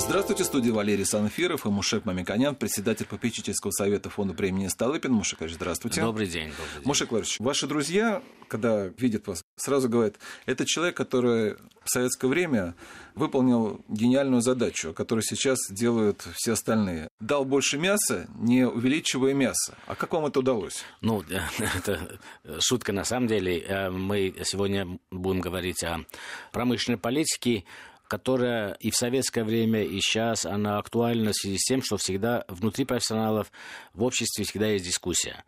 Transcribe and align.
Здравствуйте, 0.00 0.44
студия 0.44 0.72
Валерий 0.72 1.04
Санфиров 1.04 1.66
и 1.66 1.68
Мушек 1.68 2.06
Мамиконян, 2.06 2.56
председатель 2.56 3.04
попечительского 3.04 3.70
совета 3.70 4.08
фонда 4.08 4.32
премии 4.32 4.66
Столыпин. 4.66 5.12
Мушек 5.12 5.38
здравствуйте. 5.46 6.00
Добрый 6.00 6.26
день. 6.26 6.48
Добрый 6.48 6.66
день. 6.74 6.86
Мушек 6.86 7.10
Владимирович, 7.10 7.38
ваши 7.38 7.66
друзья, 7.66 8.22
когда 8.48 8.86
видят 8.86 9.26
вас, 9.26 9.44
сразу 9.56 9.90
говорят, 9.90 10.16
это 10.46 10.64
человек, 10.64 10.96
который 10.96 11.56
в 11.84 11.90
советское 11.90 12.28
время 12.28 12.74
выполнил 13.14 13.84
гениальную 13.88 14.40
задачу, 14.40 14.94
которую 14.94 15.22
сейчас 15.22 15.58
делают 15.70 16.26
все 16.34 16.52
остальные. 16.52 17.08
Дал 17.20 17.44
больше 17.44 17.78
мяса, 17.78 18.26
не 18.36 18.66
увеличивая 18.66 19.34
мясо. 19.34 19.76
А 19.86 19.94
как 19.94 20.12
вам 20.12 20.26
это 20.26 20.40
удалось? 20.40 20.82
Ну, 21.02 21.22
это 21.76 22.18
шутка 22.60 22.92
на 22.92 23.04
самом 23.04 23.28
деле. 23.28 23.60
Э, 23.60 23.90
мы 23.90 24.34
сегодня 24.44 24.98
будем 25.10 25.40
говорить 25.40 25.84
о 25.84 26.04
промышленной 26.52 26.98
политике, 26.98 27.64
которая 28.10 28.72
и 28.80 28.90
в 28.90 28.96
советское 28.96 29.44
время, 29.44 29.84
и 29.84 30.00
сейчас, 30.00 30.44
она 30.44 30.78
актуальна 30.78 31.30
в 31.30 31.36
связи 31.36 31.58
с 31.58 31.62
тем, 31.62 31.80
что 31.80 31.96
всегда 31.96 32.44
внутри 32.48 32.84
профессионалов 32.84 33.52
в 33.94 34.02
обществе 34.02 34.44
всегда 34.44 34.66
есть 34.66 34.84
дискуссия. 34.84 35.44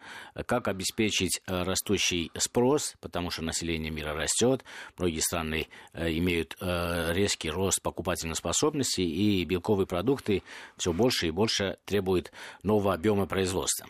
Как 0.47 0.69
обеспечить 0.69 1.41
э, 1.49 1.63
растущий 1.65 2.31
спрос, 2.39 2.95
потому 3.01 3.31
что 3.31 3.43
население 3.43 3.91
мира 3.91 4.15
растет, 4.15 4.63
многие 4.97 5.19
страны 5.19 5.67
э, 5.93 6.13
имеют 6.13 6.57
э, 6.61 7.13
резкий 7.13 7.51
рост 7.51 7.83
покупательной 7.83 8.37
способности, 8.37 9.01
и 9.01 9.45
белковые 9.45 9.89
продукты 9.89 10.45
все 10.77 10.93
больше 10.93 11.27
и 11.27 11.31
больше 11.33 11.79
требуют 11.85 12.31
нового 12.63 12.95
объема 12.95 13.27
производства. 13.27 13.89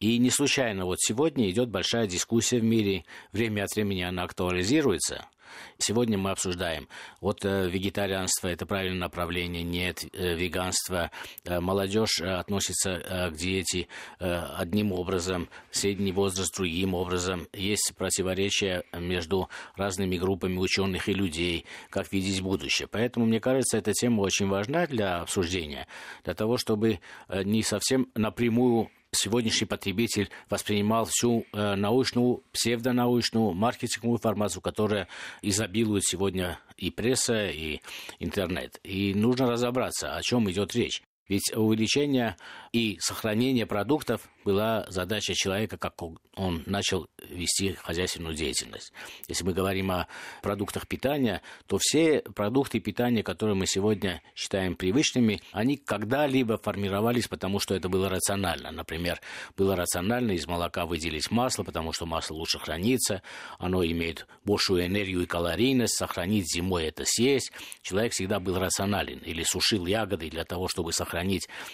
И 0.00 0.18
не 0.18 0.30
случайно 0.30 0.86
вот 0.86 0.98
сегодня 1.00 1.48
идет 1.50 1.68
большая 1.68 2.08
дискуссия 2.08 2.58
в 2.58 2.64
мире, 2.64 3.04
время 3.30 3.62
от 3.62 3.76
времени 3.76 4.02
она 4.02 4.24
актуализируется– 4.24 5.24
Сегодня 5.78 6.18
мы 6.18 6.30
обсуждаем, 6.30 6.88
вот 7.20 7.44
э, 7.44 7.68
вегетарианство– 7.68 8.48
это 8.48 8.66
правильное 8.66 9.00
направление, 9.00 9.62
нет, 9.62 10.04
э, 10.12 10.34
веганство, 10.34 11.10
э, 11.44 11.60
молодежь 11.60 12.20
относится 12.20 13.30
к 13.32 13.36
диете 13.36 13.88
одним 14.18 14.92
образом, 14.92 15.48
средний 15.70 16.12
возраст 16.12 16.54
другим 16.56 16.94
образом, 16.94 17.46
есть 17.52 17.94
противоречия 17.96 18.84
между 18.92 19.48
разными 19.76 20.16
группами 20.16 20.56
ученых 20.58 21.08
и 21.08 21.14
людей, 21.14 21.64
как 21.90 22.12
видеть 22.12 22.40
будущее. 22.40 22.88
Поэтому, 22.88 23.26
мне 23.26 23.40
кажется, 23.40 23.78
эта 23.78 23.92
тема 23.92 24.22
очень 24.22 24.48
важна 24.48 24.86
для 24.86 25.20
обсуждения, 25.20 25.86
для 26.24 26.34
того, 26.34 26.56
чтобы 26.56 27.00
не 27.28 27.62
совсем 27.62 28.08
напрямую 28.14 28.90
сегодняшний 29.12 29.66
потребитель 29.66 30.30
воспринимал 30.50 31.06
всю 31.06 31.44
э, 31.52 31.74
научную, 31.74 32.42
псевдонаучную, 32.52 33.54
маркетинговую 33.54 34.18
информацию, 34.18 34.62
которая 34.62 35.08
изобилует 35.42 36.04
сегодня 36.04 36.58
и 36.76 36.90
пресса, 36.90 37.48
и 37.48 37.80
интернет. 38.18 38.78
И 38.84 39.14
нужно 39.14 39.50
разобраться, 39.50 40.16
о 40.16 40.22
чем 40.22 40.50
идет 40.50 40.74
речь. 40.74 41.02
Ведь 41.28 41.54
увеличение 41.54 42.36
и 42.72 42.98
сохранение 43.00 43.66
продуктов 43.66 44.28
была 44.44 44.86
задача 44.88 45.34
человека, 45.34 45.76
как 45.76 46.00
он 46.00 46.62
начал 46.64 47.08
вести 47.28 47.74
хозяйственную 47.74 48.34
деятельность. 48.34 48.92
Если 49.28 49.44
мы 49.44 49.52
говорим 49.52 49.90
о 49.90 50.06
продуктах 50.42 50.88
питания, 50.88 51.42
то 51.66 51.76
все 51.78 52.20
продукты 52.34 52.80
питания, 52.80 53.22
которые 53.22 53.56
мы 53.56 53.66
сегодня 53.66 54.22
считаем 54.34 54.74
привычными, 54.74 55.42
они 55.52 55.76
когда-либо 55.76 56.56
формировались, 56.56 57.28
потому 57.28 57.60
что 57.60 57.74
это 57.74 57.90
было 57.90 58.08
рационально. 58.08 58.70
Например, 58.70 59.20
было 59.54 59.76
рационально 59.76 60.32
из 60.32 60.46
молока 60.46 60.86
выделить 60.86 61.30
масло, 61.30 61.62
потому 61.62 61.92
что 61.92 62.06
масло 62.06 62.34
лучше 62.34 62.58
хранится, 62.58 63.22
оно 63.58 63.84
имеет 63.84 64.26
большую 64.46 64.86
энергию 64.86 65.22
и 65.22 65.26
калорийность, 65.26 65.96
сохранить 65.98 66.50
зимой 66.50 66.86
это 66.86 67.04
съесть. 67.04 67.52
Человек 67.82 68.12
всегда 68.12 68.40
был 68.40 68.58
рационален 68.58 69.18
или 69.18 69.42
сушил 69.42 69.84
ягоды 69.84 70.30
для 70.30 70.44
того, 70.44 70.68
чтобы 70.68 70.92
сохранить 70.92 71.17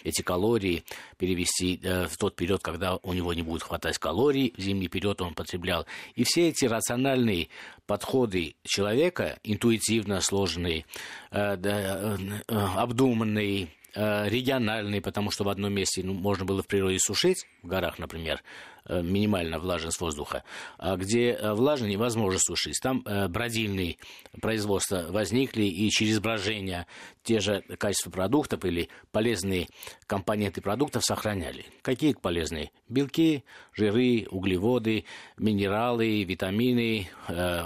эти 0.02 0.22
калории, 0.22 0.84
перевести 1.18 1.80
э, 1.82 2.06
в 2.06 2.16
тот 2.16 2.36
период, 2.36 2.62
когда 2.62 2.96
у 2.96 3.12
него 3.12 3.32
не 3.34 3.42
будет 3.42 3.62
хватать 3.62 3.98
калорий, 3.98 4.54
в 4.56 4.60
зимний 4.60 4.88
период 4.88 5.20
он 5.22 5.34
потреблял. 5.34 5.86
И 6.14 6.24
все 6.24 6.48
эти 6.48 6.64
рациональные 6.64 7.48
подходы 7.86 8.54
человека, 8.64 9.38
интуитивно 9.42 10.20
сложные, 10.20 10.84
э, 11.30 11.56
э, 11.62 12.16
обдуманные, 12.48 13.68
региональные, 13.96 15.00
потому 15.00 15.30
что 15.30 15.44
в 15.44 15.48
одном 15.48 15.72
месте 15.72 16.02
ну, 16.02 16.14
можно 16.14 16.44
было 16.44 16.64
в 16.64 16.66
природе 16.66 16.98
сушить, 16.98 17.46
в 17.62 17.68
горах, 17.68 18.00
например, 18.00 18.42
минимальная 18.88 19.58
влажность 19.58 20.00
воздуха, 20.00 20.44
а 20.78 20.96
где 20.96 21.30
э, 21.32 21.54
влажно 21.54 21.86
невозможно 21.86 22.38
сушить. 22.38 22.78
Там 22.82 23.02
э, 23.04 23.28
бродильные 23.28 23.96
производства 24.40 25.06
возникли, 25.08 25.64
и 25.64 25.88
через 25.90 26.20
брожение 26.20 26.86
те 27.22 27.40
же 27.40 27.62
качества 27.78 28.10
продуктов 28.10 28.64
или 28.64 28.88
полезные 29.10 29.68
компоненты 30.06 30.60
продуктов 30.60 31.04
сохраняли. 31.04 31.64
Какие 31.82 32.12
полезные? 32.12 32.70
Белки, 32.88 33.44
жиры, 33.72 34.26
углеводы, 34.30 35.04
минералы, 35.38 36.22
витамины, 36.24 37.08
э, 37.28 37.64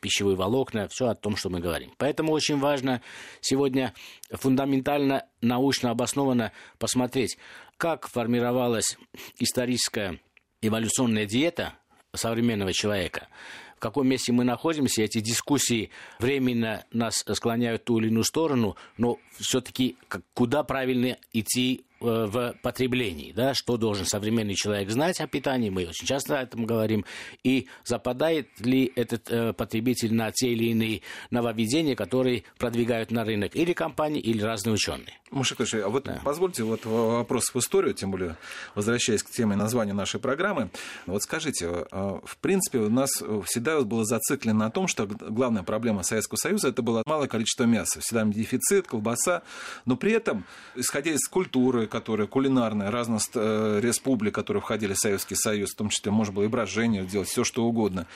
пищевые 0.00 0.36
волокна, 0.36 0.88
все 0.88 1.08
о 1.08 1.14
том, 1.14 1.36
что 1.36 1.48
мы 1.48 1.60
говорим. 1.60 1.92
Поэтому 1.96 2.32
очень 2.32 2.58
важно 2.58 3.00
сегодня 3.40 3.94
фундаментально 4.30 5.24
научно 5.40 5.90
обоснованно 5.90 6.52
посмотреть, 6.78 7.38
как 7.78 8.08
формировалась 8.08 8.98
историческая 9.38 10.20
эволюционная 10.62 11.26
диета 11.26 11.74
современного 12.14 12.72
человека, 12.72 13.28
в 13.76 13.80
каком 13.80 14.08
месте 14.08 14.32
мы 14.32 14.44
находимся, 14.44 15.02
эти 15.02 15.20
дискуссии 15.20 15.90
временно 16.18 16.84
нас 16.92 17.24
склоняют 17.32 17.82
в 17.82 17.84
ту 17.86 17.98
или 17.98 18.08
иную 18.08 18.24
сторону, 18.24 18.76
но 18.98 19.18
все-таки 19.38 19.96
куда 20.34 20.62
правильно 20.64 21.16
идти 21.32 21.84
в 22.00 22.54
потреблении, 22.62 23.32
да, 23.32 23.54
что 23.54 23.76
должен 23.76 24.06
современный 24.06 24.54
человек 24.54 24.90
знать 24.90 25.20
о 25.20 25.26
питании, 25.26 25.70
мы 25.70 25.86
очень 25.86 26.06
часто 26.06 26.38
о 26.38 26.42
этом 26.42 26.64
говорим, 26.64 27.04
и 27.44 27.68
западает 27.84 28.48
ли 28.60 28.90
этот 28.96 29.30
э, 29.30 29.52
потребитель 29.52 30.14
на 30.14 30.32
те 30.32 30.48
или 30.48 30.70
иные 30.70 31.02
нововведения, 31.30 31.94
которые 31.94 32.44
продвигают 32.58 33.10
на 33.10 33.24
рынок 33.24 33.54
или 33.54 33.72
компании, 33.72 34.20
или 34.20 34.42
разные 34.42 34.74
ученые. 34.74 35.18
Мушек 35.30 35.60
а 35.60 35.88
вот 35.88 36.04
да. 36.04 36.20
позвольте 36.24 36.64
вот 36.64 36.84
вопрос 36.84 37.54
в 37.54 37.56
историю, 37.58 37.94
тем 37.94 38.10
более 38.10 38.36
возвращаясь 38.74 39.22
к 39.22 39.30
теме 39.30 39.54
названия 39.54 39.92
нашей 39.92 40.18
программы. 40.18 40.70
Вот 41.06 41.22
скажите, 41.22 41.66
э, 41.66 42.18
в 42.24 42.36
принципе, 42.38 42.78
у 42.78 42.90
нас 42.90 43.10
всегда 43.44 43.80
было 43.82 44.04
зациклено 44.04 44.58
на 44.58 44.70
том, 44.70 44.88
что 44.88 45.06
главная 45.06 45.62
проблема 45.62 46.02
Советского 46.02 46.36
Союза 46.36 46.68
это 46.68 46.82
было 46.82 47.02
малое 47.06 47.28
количество 47.28 47.64
мяса, 47.64 48.00
всегда 48.00 48.24
дефицит, 48.24 48.86
колбаса, 48.86 49.42
но 49.84 49.96
при 49.96 50.12
этом, 50.12 50.44
исходя 50.74 51.12
из 51.12 51.28
культуры, 51.28 51.86
которая 51.90 52.26
кулинарная, 52.26 52.90
разность 52.90 53.32
э, 53.34 53.80
республик, 53.82 54.34
которые 54.34 54.62
входили 54.62 54.94
в 54.94 54.98
Советский 54.98 55.34
Союз, 55.34 55.72
в 55.72 55.76
том 55.76 55.90
числе 55.90 56.10
можно 56.10 56.32
было 56.32 56.44
и 56.44 56.48
брожение 56.48 57.04
делать, 57.04 57.28
все 57.28 57.44
что 57.44 57.64
угодно. 57.64 58.06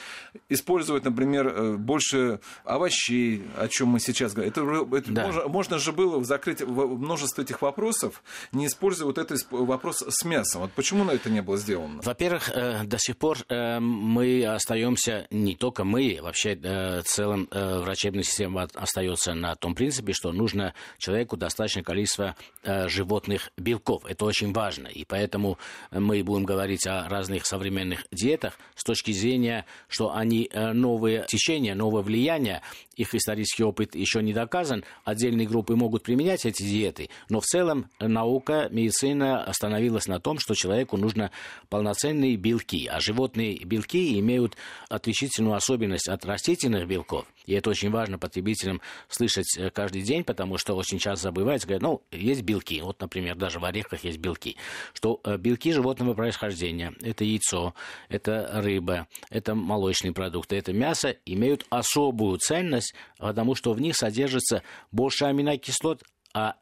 Использовать, 0.49 1.03
например, 1.03 1.47
э, 1.47 1.75
больше 1.75 2.39
овощей, 2.63 3.43
о 3.57 3.67
чем 3.67 3.89
мы 3.89 3.99
сейчас 3.99 4.33
говорим. 4.33 4.51
Это, 4.51 4.97
это 4.97 5.11
да. 5.11 5.25
можно, 5.25 5.47
можно 5.47 5.79
же 5.79 5.91
было 5.91 6.23
закрыть 6.23 6.61
множество 6.61 7.41
этих 7.41 7.61
вопросов, 7.61 8.23
не 8.51 8.67
используя 8.67 9.05
вот 9.05 9.17
этот 9.17 9.39
вопрос 9.51 10.03
с 10.07 10.25
мясом. 10.25 10.61
Вот 10.61 10.71
почему 10.71 11.05
это 11.05 11.29
не 11.29 11.41
было 11.41 11.57
сделано? 11.57 12.01
Во-первых, 12.03 12.49
э, 12.49 12.83
до 12.85 12.97
сих 12.97 13.17
пор 13.17 13.37
мы 13.49 14.45
остаемся, 14.45 15.27
не 15.29 15.55
только 15.55 15.83
мы, 15.83 16.19
вообще 16.21 16.55
в 16.55 17.03
целом 17.03 17.47
врачебная 17.51 18.23
система 18.23 18.67
остается 18.73 19.33
на 19.33 19.55
том 19.55 19.75
принципе, 19.75 20.13
что 20.13 20.31
нужно 20.31 20.73
человеку 20.97 21.37
достаточное 21.37 21.83
количество 21.83 22.35
животных 22.63 23.49
белков. 23.65 24.05
Это 24.05 24.23
очень 24.25 24.53
важно. 24.53 24.87
И 24.87 25.03
поэтому 25.03 25.57
мы 25.91 26.23
будем 26.23 26.45
говорить 26.45 26.87
о 26.87 27.09
разных 27.09 27.45
современных 27.45 28.05
диетах 28.11 28.57
с 28.75 28.83
точки 28.83 29.11
зрения, 29.11 29.65
что 29.89 30.13
они 30.13 30.49
э, 30.51 30.71
новые 30.71 31.25
течения, 31.27 31.75
новое 31.75 32.03
влияние, 32.03 32.61
их 32.95 33.13
исторический 33.13 33.63
опыт 33.63 33.95
еще 33.95 34.21
не 34.21 34.31
доказан. 34.33 34.85
Отдельные 35.03 35.47
группы 35.47 35.75
могут 35.75 36.03
применять 36.03 36.45
эти 36.45 36.63
диеты, 36.63 37.09
но 37.29 37.41
в 37.41 37.45
целом 37.45 37.89
наука, 37.99 38.69
медицина 38.71 39.43
остановилась 39.43 40.07
на 40.07 40.19
том, 40.19 40.39
что 40.39 40.53
человеку 40.53 40.95
нужно 40.95 41.31
полноценные 41.69 42.37
белки, 42.37 42.87
а 42.87 42.99
животные 42.99 43.57
белки 43.65 44.19
имеют 44.19 44.55
отличительную 44.89 45.55
особенность 45.55 46.07
от 46.07 46.23
растительных 46.25 46.87
белков. 46.87 47.25
И 47.45 47.53
это 47.53 47.69
очень 47.69 47.91
важно 47.91 48.17
потребителям 48.17 48.81
слышать 49.07 49.57
э, 49.57 49.69
каждый 49.69 50.01
день, 50.01 50.23
потому 50.23 50.57
что 50.57 50.75
очень 50.75 50.99
часто 50.99 51.23
забывается, 51.23 51.67
говорят, 51.67 51.83
ну, 51.83 52.03
есть 52.11 52.41
белки, 52.41 52.81
вот, 52.81 52.99
например, 52.99 53.35
даже 53.35 53.59
в 53.59 53.65
орехах 53.65 54.03
есть 54.03 54.17
белки, 54.17 54.57
что 54.93 55.19
э, 55.23 55.37
белки 55.37 55.71
животного 55.71 56.13
происхождения, 56.13 56.93
это 57.01 57.23
яйцо, 57.23 57.73
это 58.09 58.49
рыба, 58.53 59.07
это 59.29 59.55
молочные 59.55 60.13
продукты, 60.13 60.55
это 60.55 60.73
мясо, 60.73 61.15
имеют 61.25 61.65
особую 61.69 62.37
ценность, 62.37 62.93
потому 63.17 63.55
что 63.55 63.73
в 63.73 63.81
них 63.81 63.95
содержится 63.95 64.63
больше 64.91 65.25
аминокислот, 65.25 66.03
а 66.33 66.55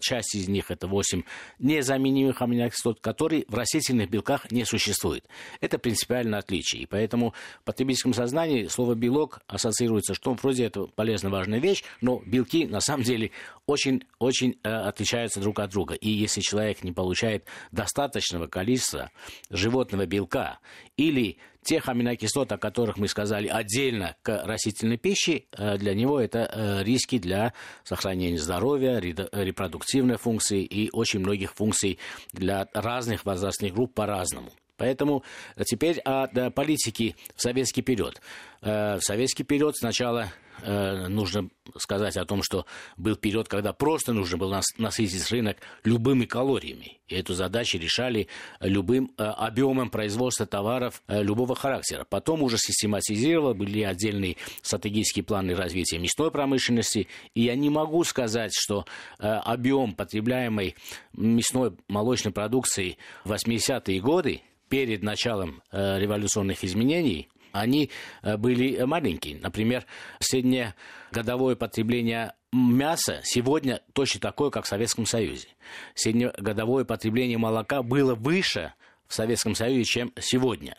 часть 0.00 0.34
из 0.34 0.48
них, 0.48 0.70
это 0.70 0.86
8 0.86 1.22
незаменимых 1.58 2.42
аминокислот, 2.42 3.00
которые 3.00 3.44
в 3.48 3.54
растительных 3.54 4.10
белках 4.10 4.50
не 4.50 4.64
существуют. 4.64 5.24
Это 5.60 5.78
принципиальное 5.78 6.38
отличие. 6.38 6.82
И 6.82 6.86
поэтому 6.86 7.34
в 7.60 7.64
потребительском 7.64 8.14
сознании 8.14 8.66
слово 8.66 8.94
«белок» 8.94 9.40
ассоциируется, 9.46 10.14
что 10.14 10.34
вроде 10.34 10.64
это 10.64 10.86
полезная, 10.86 11.30
важная 11.30 11.58
вещь, 11.58 11.84
но 12.00 12.22
белки 12.24 12.66
на 12.66 12.80
самом 12.80 13.04
деле 13.04 13.30
очень-очень 13.66 14.58
э, 14.62 14.68
отличаются 14.68 15.40
друг 15.40 15.58
от 15.60 15.70
друга. 15.70 15.94
И 15.94 16.10
если 16.10 16.40
человек 16.40 16.84
не 16.84 16.92
получает 16.92 17.44
достаточного 17.70 18.46
количества 18.46 19.10
животного 19.50 20.06
белка 20.06 20.58
или 20.96 21.38
тех 21.62 21.88
аминокислот, 21.88 22.50
о 22.52 22.58
которых 22.58 22.96
мы 22.98 23.08
сказали 23.08 23.48
отдельно 23.48 24.16
к 24.22 24.44
растительной 24.44 24.96
пище, 24.96 25.44
э, 25.52 25.78
для 25.78 25.94
него 25.94 26.20
это 26.20 26.50
э, 26.52 26.82
риски 26.82 27.18
для 27.18 27.52
сохранения 27.84 28.38
здоровья, 28.38 28.98
репродуктивной 28.98 30.16
функции 30.16 30.64
и 30.64 30.90
очень 30.92 31.20
многих 31.20 31.54
функций 31.54 31.98
для 32.32 32.68
разных 32.74 33.24
возрастных 33.24 33.72
групп 33.74 33.94
по-разному. 33.94 34.50
Поэтому 34.76 35.22
теперь 35.64 36.00
о 36.00 36.26
политике 36.50 37.14
в 37.36 37.42
советский 37.42 37.82
период. 37.82 38.20
В 38.62 38.98
советский 39.00 39.44
период 39.44 39.76
сначала 39.76 40.32
Э, 40.60 41.08
нужно 41.08 41.48
сказать 41.76 42.16
о 42.16 42.24
том, 42.24 42.42
что 42.42 42.66
был 42.96 43.16
период, 43.16 43.48
когда 43.48 43.72
просто 43.72 44.12
нужно 44.12 44.36
было 44.36 44.60
насытить 44.78 45.30
рынок 45.30 45.56
любыми 45.84 46.24
калориями. 46.24 46.98
И 47.08 47.14
эту 47.14 47.34
задачу 47.34 47.78
решали 47.78 48.28
любым 48.60 49.12
э, 49.16 49.22
объемом 49.22 49.90
производства 49.90 50.46
товаров 50.46 51.02
э, 51.08 51.22
любого 51.22 51.54
характера. 51.54 52.06
Потом 52.08 52.42
уже 52.42 52.58
систематизировали, 52.58 53.56
были 53.56 53.82
отдельные 53.82 54.36
стратегические 54.62 55.24
планы 55.24 55.54
развития 55.54 55.98
мясной 55.98 56.30
промышленности. 56.30 57.08
И 57.34 57.42
я 57.42 57.56
не 57.56 57.70
могу 57.70 58.04
сказать, 58.04 58.52
что 58.54 58.84
объем 59.18 59.94
потребляемой 59.94 60.76
мясной 61.12 61.72
молочной 61.88 62.32
продукции 62.32 62.98
в 63.24 63.32
80-е 63.32 64.00
годы 64.00 64.42
перед 64.68 65.02
началом 65.02 65.62
революционных 65.72 66.64
изменений 66.64 67.28
они 67.52 67.90
э, 68.22 68.36
были 68.36 68.82
маленькие. 68.82 69.38
Например, 69.40 69.84
среднегодовое 70.20 71.56
потребление 71.56 72.34
мяса 72.52 73.20
сегодня 73.24 73.80
точно 73.92 74.20
такое, 74.20 74.50
как 74.50 74.64
в 74.64 74.68
Советском 74.68 75.06
Союзе. 75.06 75.48
Среднегодовое 75.94 76.84
потребление 76.84 77.38
молока 77.38 77.82
было 77.82 78.14
выше 78.14 78.74
в 79.06 79.14
Советском 79.14 79.54
Союзе, 79.54 79.84
чем 79.84 80.12
сегодня. 80.20 80.76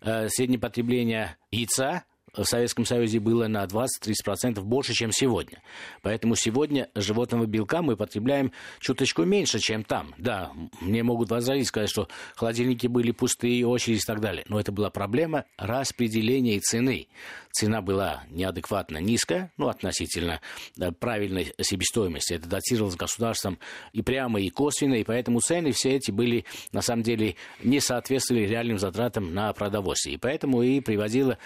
Э, 0.00 0.28
среднее 0.28 0.58
потребление 0.58 1.36
яйца 1.50 2.04
в 2.34 2.44
Советском 2.44 2.84
Союзе 2.84 3.20
было 3.20 3.46
на 3.46 3.64
20-30% 3.64 4.60
больше, 4.60 4.94
чем 4.94 5.12
сегодня. 5.12 5.62
Поэтому 6.02 6.34
сегодня 6.34 6.88
животного 6.94 7.46
белка 7.46 7.82
мы 7.82 7.96
потребляем 7.96 8.52
чуточку 8.80 9.24
меньше, 9.24 9.58
чем 9.58 9.84
там. 9.84 10.14
Да, 10.18 10.52
мне 10.80 11.02
могут 11.02 11.30
возразить, 11.30 11.68
сказать, 11.68 11.90
что 11.90 12.08
холодильники 12.36 12.86
были 12.86 13.12
пустые, 13.12 13.66
очереди 13.66 13.98
и 13.98 14.06
так 14.06 14.20
далее. 14.20 14.44
Но 14.48 14.60
это 14.60 14.72
была 14.72 14.90
проблема 14.90 15.44
распределения 15.56 16.60
цены. 16.60 17.08
Цена 17.52 17.80
была 17.82 18.24
неадекватно 18.30 18.98
низкая, 18.98 19.52
ну, 19.56 19.68
относительно 19.68 20.40
да, 20.76 20.92
правильной 20.92 21.52
себестоимости. 21.60 22.34
Это 22.34 22.48
датировалось 22.48 22.96
государством 22.96 23.58
и 23.92 24.02
прямо, 24.02 24.40
и 24.40 24.50
косвенно, 24.50 24.94
и 24.94 25.04
поэтому 25.04 25.40
цены 25.40 25.72
все 25.72 25.96
эти 25.96 26.10
были, 26.10 26.44
на 26.72 26.82
самом 26.82 27.02
деле, 27.02 27.36
не 27.62 27.80
соответствовали 27.80 28.44
реальным 28.44 28.78
затратам 28.78 29.34
на 29.34 29.52
продовольствие. 29.52 30.16
И 30.16 30.18
поэтому 30.18 30.62
и 30.62 30.80
приводило 30.80 31.38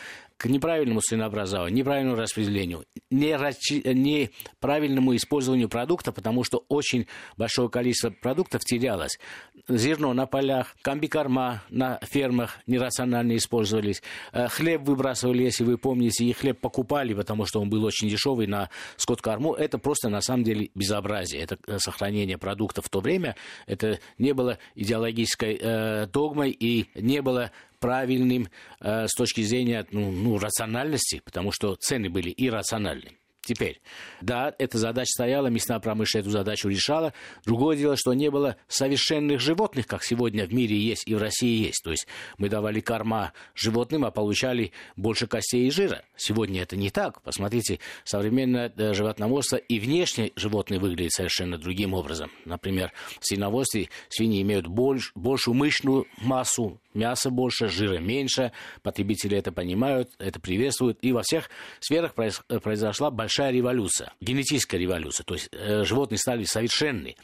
к 0.42 0.46
неправильному 0.46 1.00
ценообразованию, 1.00 1.76
неправильному 1.76 2.16
распределению, 2.16 2.84
неправильному 3.10 5.14
использованию 5.14 5.68
продукта, 5.68 6.10
потому 6.10 6.42
что 6.42 6.64
очень 6.68 7.06
большое 7.36 7.68
количество 7.68 8.10
продуктов 8.10 8.62
терялось. 8.62 9.20
Зерно 9.68 10.12
на 10.14 10.26
полях, 10.26 10.74
комбикорма 10.82 11.62
на 11.70 12.00
фермах 12.02 12.58
нерационально 12.66 13.36
использовались, 13.36 14.02
э, 14.32 14.48
хлеб 14.48 14.82
выбрасывали, 14.82 15.44
если 15.44 15.62
вы 15.62 15.78
помните, 15.78 16.24
и 16.24 16.32
хлеб 16.32 16.58
покупали, 16.58 17.14
потому 17.14 17.46
что 17.46 17.60
он 17.60 17.70
был 17.70 17.84
очень 17.84 18.08
дешевый 18.08 18.48
на 18.48 18.68
скот-корму. 18.96 19.54
Это 19.54 19.78
просто 19.78 20.08
на 20.08 20.22
самом 20.22 20.42
деле 20.42 20.70
безобразие. 20.74 21.40
Это 21.40 21.56
э, 21.68 21.78
сохранение 21.78 22.36
продуктов 22.36 22.86
в 22.86 22.88
то 22.88 22.98
время. 22.98 23.36
Это 23.68 24.00
не 24.18 24.34
было 24.34 24.58
идеологической 24.74 25.56
э, 25.60 26.06
догмой 26.06 26.50
и 26.50 26.88
не 26.96 27.22
было 27.22 27.52
правильным 27.82 28.48
э, 28.80 29.06
с 29.08 29.14
точки 29.14 29.42
зрения 29.42 29.84
ну, 29.90 30.10
ну, 30.12 30.38
рациональности, 30.38 31.20
потому 31.24 31.50
что 31.52 31.74
цены 31.74 32.08
были 32.08 32.32
иррациональны. 32.34 33.18
Теперь, 33.44 33.80
да, 34.20 34.54
эта 34.60 34.78
задача 34.78 35.10
стояла, 35.10 35.48
мясная 35.48 35.80
промышленность 35.80 36.28
эту 36.28 36.30
задачу 36.30 36.68
решала. 36.68 37.12
Другое 37.44 37.76
дело, 37.76 37.96
что 37.96 38.14
не 38.14 38.30
было 38.30 38.56
совершенных 38.68 39.40
животных, 39.40 39.88
как 39.88 40.04
сегодня 40.04 40.46
в 40.46 40.54
мире 40.54 40.76
есть 40.76 41.08
и 41.08 41.16
в 41.16 41.18
России 41.18 41.66
есть. 41.66 41.82
То 41.82 41.90
есть 41.90 42.06
мы 42.38 42.48
давали 42.48 42.78
корма 42.78 43.32
животным, 43.56 44.04
а 44.04 44.12
получали 44.12 44.70
больше 44.94 45.26
костей 45.26 45.66
и 45.66 45.72
жира. 45.72 46.04
Сегодня 46.16 46.62
это 46.62 46.76
не 46.76 46.90
так. 46.90 47.20
Посмотрите, 47.22 47.80
современное 48.04 48.72
э, 48.76 48.94
животноводство 48.94 49.56
и 49.56 49.80
внешне 49.80 50.30
животные 50.36 50.78
выглядят 50.78 51.10
совершенно 51.10 51.58
другим 51.58 51.94
образом. 51.94 52.30
Например, 52.44 52.92
в 53.18 53.26
свиноводстве 53.26 53.88
свиньи 54.08 54.40
имеют 54.42 54.68
больш, 54.68 55.10
большую 55.16 55.56
мышную 55.56 56.06
массу, 56.18 56.80
мяса 56.94 57.30
больше, 57.30 57.68
жира 57.68 57.98
меньше, 57.98 58.52
потребители 58.82 59.36
это 59.36 59.52
понимают, 59.52 60.10
это 60.18 60.40
приветствуют, 60.40 60.98
и 61.02 61.12
во 61.12 61.22
всех 61.22 61.50
сферах 61.80 62.14
произошла 62.14 63.10
большая 63.10 63.52
революция, 63.52 64.12
генетическая 64.20 64.78
революция, 64.78 65.24
то 65.24 65.34
есть 65.34 65.48
э, 65.52 65.84
животные 65.84 66.18
стали 66.18 66.44
совершенны. 66.44 67.16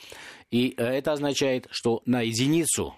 И 0.50 0.75
э, 0.76 0.85
это 0.85 1.12
означает, 1.12 1.67
что 1.70 2.03
на 2.06 2.23
единицу 2.23 2.94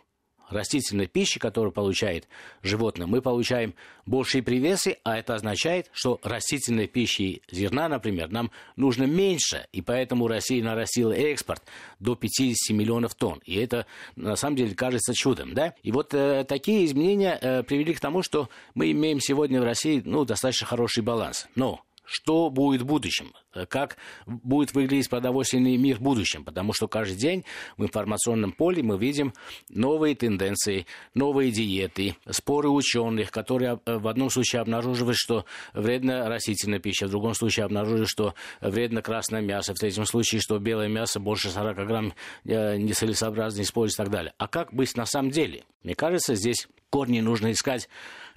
растительной 0.51 1.07
пищи, 1.07 1.39
которую 1.39 1.73
получает 1.73 2.29
животное, 2.63 3.07
мы 3.07 3.23
получаем 3.23 3.75
большие 4.07 4.43
привесы, 4.43 4.99
а 5.05 5.19
это 5.19 5.35
означает, 5.35 5.91
что 5.93 6.21
растительной 6.23 6.87
пищи 6.87 7.43
зерна, 7.51 7.89
например, 7.89 8.31
нам 8.31 8.51
нужно 8.77 9.05
меньше, 9.05 9.67
и 9.73 9.81
поэтому 9.83 10.29
Россия 10.29 10.63
нарастила 10.63 11.13
экспорт 11.13 11.63
до 11.99 12.15
50 12.15 12.77
миллионов 12.77 13.15
тонн. 13.15 13.41
И 13.45 13.55
это, 13.57 13.87
на 14.17 14.37
самом 14.37 14.57
деле, 14.57 14.75
кажется 14.75 15.15
чудом, 15.15 15.55
да? 15.55 15.75
И 15.83 15.93
вот 15.93 16.15
э, 16.15 16.45
такие 16.45 16.85
изменения 16.85 17.39
э, 17.41 17.63
привели 17.63 17.95
к 17.95 18.01
тому, 18.01 18.23
что 18.23 18.49
мы 18.75 18.91
имеем 18.91 19.21
сегодня 19.21 19.61
в 19.61 19.65
России, 19.65 20.03
ну, 20.05 20.25
достаточно 20.25 20.67
хороший 20.67 21.03
баланс. 21.03 21.49
Но 21.55 21.81
что 22.11 22.51
будет 22.51 22.83
в 22.83 22.87
будущем, 22.87 23.33
как 23.69 23.97
будет 24.27 24.75
выглядеть 24.75 25.09
продовольственный 25.09 25.77
мир 25.77 25.99
в 25.99 26.01
будущем, 26.01 26.45
потому 26.45 26.73
что 26.73 26.89
каждый 26.89 27.17
день 27.17 27.45
в 27.77 27.85
информационном 27.85 28.51
поле 28.51 28.83
мы 28.83 28.99
видим 28.99 29.33
новые 29.69 30.17
тенденции, 30.17 30.87
новые 31.15 31.53
диеты, 31.53 32.17
споры 32.29 32.69
ученых, 32.69 33.31
которые 33.31 33.79
э, 33.87 33.99
в 33.99 34.09
одном 34.09 34.29
случае 34.29 34.61
обнаруживают, 34.61 35.17
что 35.17 35.45
вредна 35.73 36.29
растительная 36.29 36.81
пища, 36.81 37.07
в 37.07 37.11
другом 37.11 37.35
случае 37.35 37.65
обнаруживают, 37.65 38.09
что 38.09 38.35
вредно 38.61 39.03
красное 39.03 39.41
мясо, 39.41 39.73
в 39.73 39.79
третьем 39.79 40.05
случае, 40.05 40.41
что 40.41 40.59
белое 40.59 40.89
мясо 40.89 41.21
больше 41.21 41.49
40 41.49 41.77
грамм 41.87 42.13
э, 42.45 42.77
нецелесообразно 42.77 43.63
использовать 43.63 43.95
и 43.95 44.03
так 44.03 44.11
далее. 44.11 44.33
А 44.37 44.49
как 44.49 44.75
быть 44.75 44.97
на 44.97 45.07
самом 45.07 45.31
деле? 45.31 45.65
Мне 45.85 45.95
кажется, 45.95 46.35
здесь 46.35 46.67
корни 46.91 47.21
нужно 47.21 47.53
искать 47.53 47.89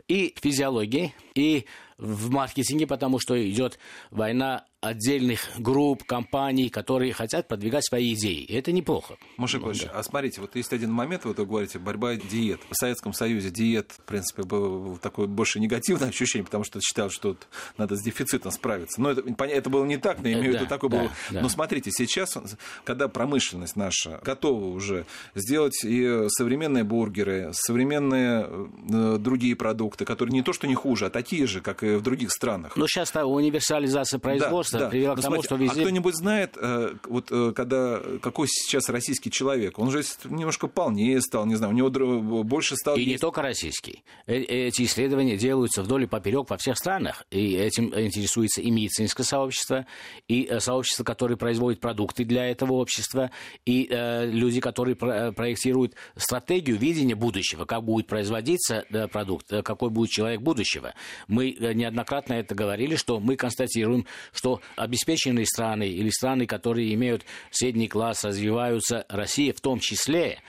и 0.08 0.36
физиологии, 0.40 1.14
и 1.36 1.66
в 1.98 2.30
маркетинге, 2.32 2.88
потому 2.88 3.20
что 3.20 3.50
идет 3.50 3.80
война 4.12 4.66
отдельных 4.84 5.48
групп, 5.58 6.04
компаний, 6.04 6.70
которые 6.70 7.14
хотят 7.14 7.48
продвигать 7.48 7.86
свои 7.86 8.14
идеи. 8.14 8.44
И 8.44 8.54
это 8.54 8.74
неплохо. 8.74 9.16
Маша 9.38 9.58
ну, 9.60 9.72
да. 9.72 9.92
а 9.94 10.04
смотрите, 10.04 10.42
вот 10.42 10.58
есть 10.58 10.74
один 10.74 10.92
момент, 10.92 11.24
вот 11.24 11.40
вы 11.40 11.46
говорите, 11.46 11.80
борьба 11.80 12.16
диет. 12.16 12.60
В 12.70 12.76
Советском 12.76 13.14
Союзе 13.14 13.50
диет, 13.50 13.94
в 13.94 14.02
принципе, 14.02 14.44
было 14.44 14.98
такое 14.98 15.28
больше 15.28 15.62
негативное 15.62 16.10
ощущение, 16.10 16.44
потому 16.44 16.66
что 16.66 16.82
считал, 16.82 17.10
что 17.10 17.38
надо 17.78 17.96
с 17.96 18.02
дефицитом 18.02 18.52
справиться. 18.52 19.00
Но 19.00 19.12
это, 19.12 19.24
это 19.46 19.70
было 19.70 19.86
не 19.86 19.98
так, 19.98 20.22
но 20.22 20.28
я 20.28 20.34
имею 20.34 20.52
в 20.52 20.56
виду, 20.56 20.68
такое 20.68 20.90
да, 20.90 20.98
было. 20.98 21.12
Да. 21.32 21.42
Но 21.42 21.48
смотрите, 21.48 21.90
сейчас, 21.92 22.38
когда 22.84 23.08
промышленность 23.08 23.78
наша 23.78 24.20
готова 24.22 24.66
уже 24.66 25.06
сделать 25.34 25.80
и 25.86 26.26
современные 26.28 26.84
бургеры, 26.84 27.52
современные 27.54 28.50
э, 28.92 29.18
другие 29.18 29.56
продукты, 29.56 30.04
которые 30.04 30.34
не 30.34 30.42
то, 30.42 30.52
что 30.52 30.68
не 30.68 30.76
хуже, 30.76 31.06
а 31.06 31.10
такие 31.24 31.48
же, 31.48 31.62
как 31.62 31.84
и 31.84 31.96
в 31.96 32.02
других 32.02 32.32
странах. 32.32 32.76
Но 32.76 32.86
сейчас 32.88 33.14
универсализация 33.16 34.20
производства 34.20 34.80
да, 34.80 34.90
привела 34.90 35.16
к 35.16 35.22
тому, 35.22 35.36
смотрите, 35.36 35.48
что 35.48 35.56
везде... 35.56 35.82
А 35.82 35.84
кто-нибудь 35.84 36.16
знает, 36.16 36.58
э, 36.60 36.96
вот 37.08 37.32
э, 37.32 37.54
когда, 37.56 38.02
какой 38.22 38.48
сейчас 38.50 38.90
российский 38.90 39.32
человек? 39.32 39.80
Он 39.80 39.90
же 39.90 40.04
немножко 40.26 40.68
полнее 40.68 41.22
стал, 41.22 41.46
не 41.46 41.56
знаю, 41.56 41.74
у 41.74 41.76
него 41.76 42.44
больше 42.44 42.76
стал... 42.76 42.98
И 42.98 43.00
есть... 43.00 43.12
не 43.12 43.18
только 43.18 43.42
российский. 43.42 44.04
Э, 44.28 44.36
эти 44.36 44.84
исследования 44.84 45.38
делаются 45.38 45.82
вдоль 45.82 46.04
и 46.04 46.08
поперек 46.08 46.50
во 46.50 46.58
всех 46.58 46.78
странах. 46.78 47.24
И 47.32 47.54
этим 47.54 47.86
интересуется 47.98 48.62
и 48.62 48.70
медицинское 48.70 49.24
сообщество, 49.24 49.86
и 50.28 50.52
сообщество, 50.60 51.06
которое 51.06 51.38
производит 51.38 51.80
продукты 51.80 52.26
для 52.26 52.46
этого 52.48 52.74
общества, 52.74 53.32
и 53.66 53.88
э, 53.90 54.26
люди, 54.26 54.60
которые 54.60 54.96
проектируют 54.96 55.94
стратегию 56.18 56.78
видения 56.78 57.16
будущего, 57.16 57.64
как 57.64 57.84
будет 57.84 58.08
производиться 58.08 58.86
продукт, 59.12 59.48
какой 59.64 59.90
будет 59.90 60.10
человек 60.10 60.42
будущего. 60.42 60.94
Мы 61.28 61.52
неоднократно 61.52 62.34
это 62.34 62.56
говорили, 62.56 62.96
что 62.96 63.20
мы 63.20 63.36
констатируем, 63.36 64.06
что 64.32 64.62
обеспеченные 64.76 65.46
страны 65.46 65.88
или 65.88 66.10
страны, 66.10 66.46
которые 66.46 66.94
имеют 66.94 67.26
средний 67.52 67.88
класс, 67.88 68.24
развиваются, 68.24 69.06
Россия 69.10 69.54
в 69.54 69.62
том 69.62 69.80
числе, 69.80 70.40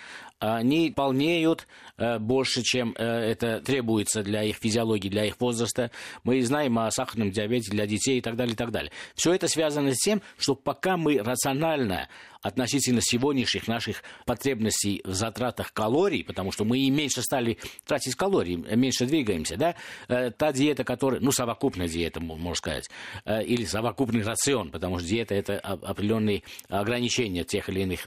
они 0.45 0.93
полнеют 0.95 1.67
э, 1.97 2.19
больше, 2.19 2.63
чем 2.63 2.95
э, 2.99 3.03
это 3.03 3.61
требуется 3.61 4.23
для 4.23 4.43
их 4.43 4.57
физиологии, 4.57 5.09
для 5.09 5.25
их 5.25 5.41
возраста. 5.41 5.91
Мы 6.23 6.43
знаем 6.43 6.79
о 6.79 6.91
сахарном 6.91 7.31
диабете 7.31 7.71
для 7.71 7.87
детей 7.87 8.19
и 8.19 8.21
так 8.21 8.37
далее, 8.37 8.53
и 8.53 8.57
так 8.57 8.71
далее. 8.71 8.93
Все 9.15 9.33
это 9.33 9.49
связано 9.49 9.95
с 9.95 9.99
тем, 9.99 10.21
что 10.37 10.55
пока 10.55 10.97
мы 10.97 11.19
рационально 11.19 12.09
относительно 12.43 13.01
сегодняшних 13.01 13.69
наших 13.69 14.03
потребностей 14.27 15.01
в 15.05 15.15
затратах 15.15 15.73
калорий, 15.73 16.23
потому 16.23 16.53
что 16.53 16.67
мы 16.67 16.79
и 16.79 16.91
меньше 16.91 17.23
стали 17.23 17.57
тратить 17.87 18.17
калорий, 18.17 18.57
меньше 18.57 19.07
двигаемся, 19.07 19.57
да, 19.57 19.77
э, 20.09 20.31
та 20.31 20.53
диета, 20.53 20.85
которая, 20.85 21.21
ну, 21.21 21.33
совокупная 21.33 21.89
диета, 21.89 22.21
можно 22.21 22.55
сказать, 22.55 22.91
или 23.27 23.65
совокупный 23.65 24.23
рацион, 24.23 24.71
потому 24.71 24.99
что 24.99 25.09
диета– 25.09 25.35
это 25.37 25.59
определенные 25.59 26.43
ограничения 26.69 27.45
тех 27.45 27.69
или 27.71 27.81
иных 27.81 28.07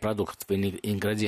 продуктов, 0.00 0.50
ингредиентов. 0.50 1.27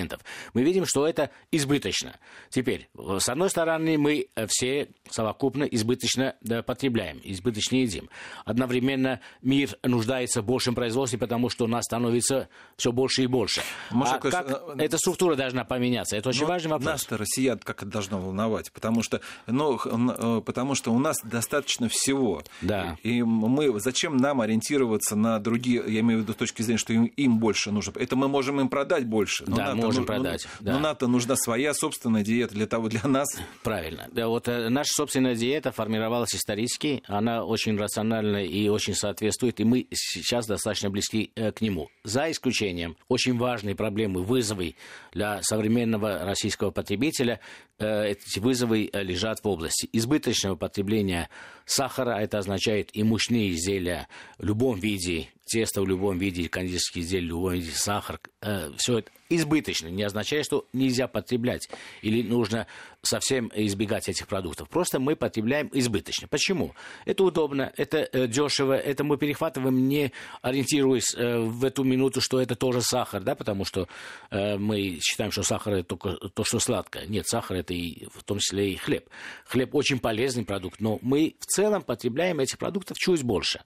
Мы 0.54 0.62
видим, 0.62 0.87
что 0.87 1.07
это 1.07 1.30
избыточно. 1.50 2.16
Теперь, 2.49 2.88
с 2.97 3.28
одной 3.28 3.50
стороны, 3.50 3.99
мы 3.99 4.28
все 4.49 4.88
совокупно 5.09 5.64
избыточно 5.64 6.37
потребляем, 6.66 7.21
избыточно 7.23 7.76
едим. 7.76 8.09
Одновременно 8.45 9.21
мир 9.42 9.76
нуждается 9.83 10.42
в 10.42 10.45
большем 10.45 10.75
производстве, 10.75 11.19
потому 11.19 11.49
что 11.49 11.64
у 11.64 11.69
нас 11.69 11.85
становится 11.85 12.49
все 12.76 12.92
больше 12.92 13.25
и 13.25 13.26
больше. 13.26 13.62
Может, 13.90 14.14
а 14.14 14.19
как 14.19 14.50
э, 14.50 14.85
эта 14.85 14.99
структура 14.99 15.37
должна 15.37 15.64
поменяться? 15.64 16.16
Это 16.16 16.28
очень 16.28 16.47
важный 16.47 16.71
вопрос. 16.71 16.87
Нас-то, 16.87 17.16
россиян, 17.16 17.59
как 17.59 17.83
это 17.83 17.90
должно 17.90 18.21
волновать? 18.21 18.73
Потому 18.73 19.02
что, 19.02 19.21
ну, 19.47 19.78
э, 19.85 20.40
потому 20.40 20.75
что 20.75 20.92
у 20.92 20.99
нас 20.99 21.19
достаточно 21.23 21.88
всего. 21.88 22.42
Да. 22.61 22.97
И 23.02 23.23
мы, 23.23 23.78
зачем 23.80 24.16
нам 24.16 24.40
ориентироваться 24.40 25.16
на 25.16 25.38
другие, 25.38 25.83
я 25.87 26.00
имею 26.00 26.21
в 26.21 26.23
виду 26.23 26.33
с 26.33 26.37
точки 26.37 26.62
зрения, 26.62 26.78
что 26.78 26.92
им, 26.92 27.04
им 27.04 27.38
больше 27.38 27.71
нужно. 27.71 27.92
Это 27.97 28.16
мы 28.16 28.28
можем 28.28 28.61
им 28.61 28.69
продать 28.69 29.07
больше. 29.07 29.45
Но 29.47 29.57
да, 29.57 29.75
можем 29.91 30.03
ну, 30.03 30.07
продать. 30.07 30.47
Ну, 30.61 30.67
да. 30.67 30.73
Но 30.73 30.79
НАТО 30.81 31.07
нужна 31.07 31.37
своя 31.37 31.75
собственная 31.75 32.23
диета 32.23 32.55
для 32.55 32.67
того, 32.67 32.89
для 32.89 33.07
нас. 33.07 33.29
Правильно. 33.63 34.09
Да, 34.13 34.29
вот 34.29 34.49
э, 34.49 34.69
наша 34.69 34.91
собственная 34.95 35.35
диета 35.35 35.73
формировалась 35.73 36.35
исторически, 36.35 37.03
она 37.07 37.45
очень 37.45 37.77
рациональна 37.77 38.45
и 38.45 38.69
очень 38.69 38.95
соответствует, 38.95 39.61
и 39.61 39.65
мы 39.65 39.87
сейчас 39.93 40.47
достаточно 40.47 40.91
близки 40.91 41.33
к 41.35 41.61
нему 41.61 41.89
за 42.05 42.31
исключением 42.31 42.97
очень 43.09 43.37
важной 43.37 43.75
проблемы 43.75 44.23
вызовы 44.23 44.77
для 45.13 45.41
современного 45.43 46.25
российского 46.25 46.71
потребителя. 46.71 47.41
Э, 47.81 48.11
эти 48.11 48.39
вызовы 48.39 48.91
э, 48.93 49.03
лежат 49.03 49.41
в 49.43 49.49
области 49.49 49.89
избыточного 49.93 50.55
потребления 50.55 51.31
сахара. 51.65 52.19
Это 52.19 52.39
означает 52.39 52.91
и 52.93 53.03
мучные 53.03 53.53
изделия 53.53 54.07
в 54.37 54.45
любом 54.45 54.79
виде, 54.79 55.29
тесто 55.47 55.81
в 55.81 55.89
любом 55.89 56.19
виде, 56.19 56.47
кондитерские 56.49 57.05
изделия 57.05 57.27
в 57.27 57.31
любом 57.31 57.53
виде, 57.55 57.71
сахар. 57.73 58.21
Э, 58.43 58.71
Все 58.77 58.99
это 58.99 59.11
избыточно. 59.31 59.89
Не 59.89 60.03
означает, 60.03 60.45
что 60.45 60.67
нельзя 60.75 61.09
потреблять 61.09 61.71
или 62.03 62.23
нужно 62.23 62.67
совсем 63.02 63.50
избегать 63.54 64.09
этих 64.09 64.26
продуктов. 64.26 64.69
Просто 64.69 65.00
мы 65.00 65.16
потребляем 65.16 65.71
избыточно. 65.73 66.28
Почему? 66.28 66.75
Это 67.04 67.25
удобно, 67.25 67.73
это 67.76 68.26
дешево, 68.28 68.76
это 68.76 69.04
мы 69.04 69.16
перехватываем, 69.16 69.88
не 69.88 70.12
ориентируясь 70.42 71.14
в 71.14 71.64
эту 71.64 71.85
минуту, 71.85 72.21
что 72.21 72.40
это 72.40 72.57
тоже 72.57 72.83
сахар, 72.83 73.23
да, 73.23 73.35
потому 73.35 73.64
что 73.64 73.88
мы 74.30 74.99
считаем, 75.00 75.33
что 75.33 75.42
сахар 75.42 75.75
это 75.75 75.97
только 75.97 76.28
то, 76.28 76.45
что 76.45 76.59
сладкое. 76.59 77.07
Нет, 77.07 77.26
сахар 77.26 77.59
это 77.59 77.73
и 77.73 78.07
в 78.14 78.23
том 78.25 78.38
числе 78.38 78.73
и 78.73 78.76
хлеб. 78.76 79.09
Хлеб 79.47 79.75
очень 79.75 79.99
полезный 79.99 80.45
продукт, 80.45 80.80
но 80.80 80.99
мы 81.02 81.37
в 81.40 81.47
целом 81.47 81.83
потребляем 81.83 82.40
этих 82.40 82.59
продуктов 82.59 82.99
чуть 82.99 83.23
больше 83.23 83.61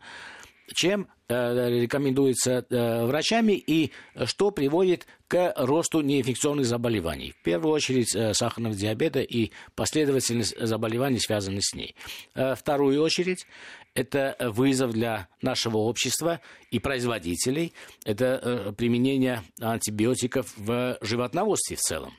чем 0.73 1.09
э, 1.28 1.80
рекомендуется 1.80 2.64
э, 2.68 3.04
врачами 3.04 3.52
и 3.52 3.92
что 4.25 4.50
приводит 4.50 5.06
к 5.28 5.52
росту 5.56 6.00
неинфекционных 6.00 6.66
заболеваний. 6.66 7.33
В 7.33 7.42
первую 7.42 7.73
очередь 7.73 8.14
э, 8.14 8.35
сахарного 8.35 8.75
диабета 8.75 9.21
и 9.21 9.50
последовательность 9.75 10.59
заболеваний, 10.59 11.18
связанных 11.18 11.64
с 11.64 11.75
ней. 11.75 11.94
Вторую 12.35 13.02
очередь 13.02 13.47
это 13.94 14.37
вызов 14.40 14.92
для 14.92 15.28
нашего 15.40 15.78
общества 15.78 16.40
и 16.71 16.78
производителей. 16.78 17.73
Это 18.04 18.75
применение 18.76 19.42
антибиотиков 19.61 20.52
в 20.56 20.99
животноводстве 21.00 21.76
в 21.76 21.80
целом. 21.80 22.14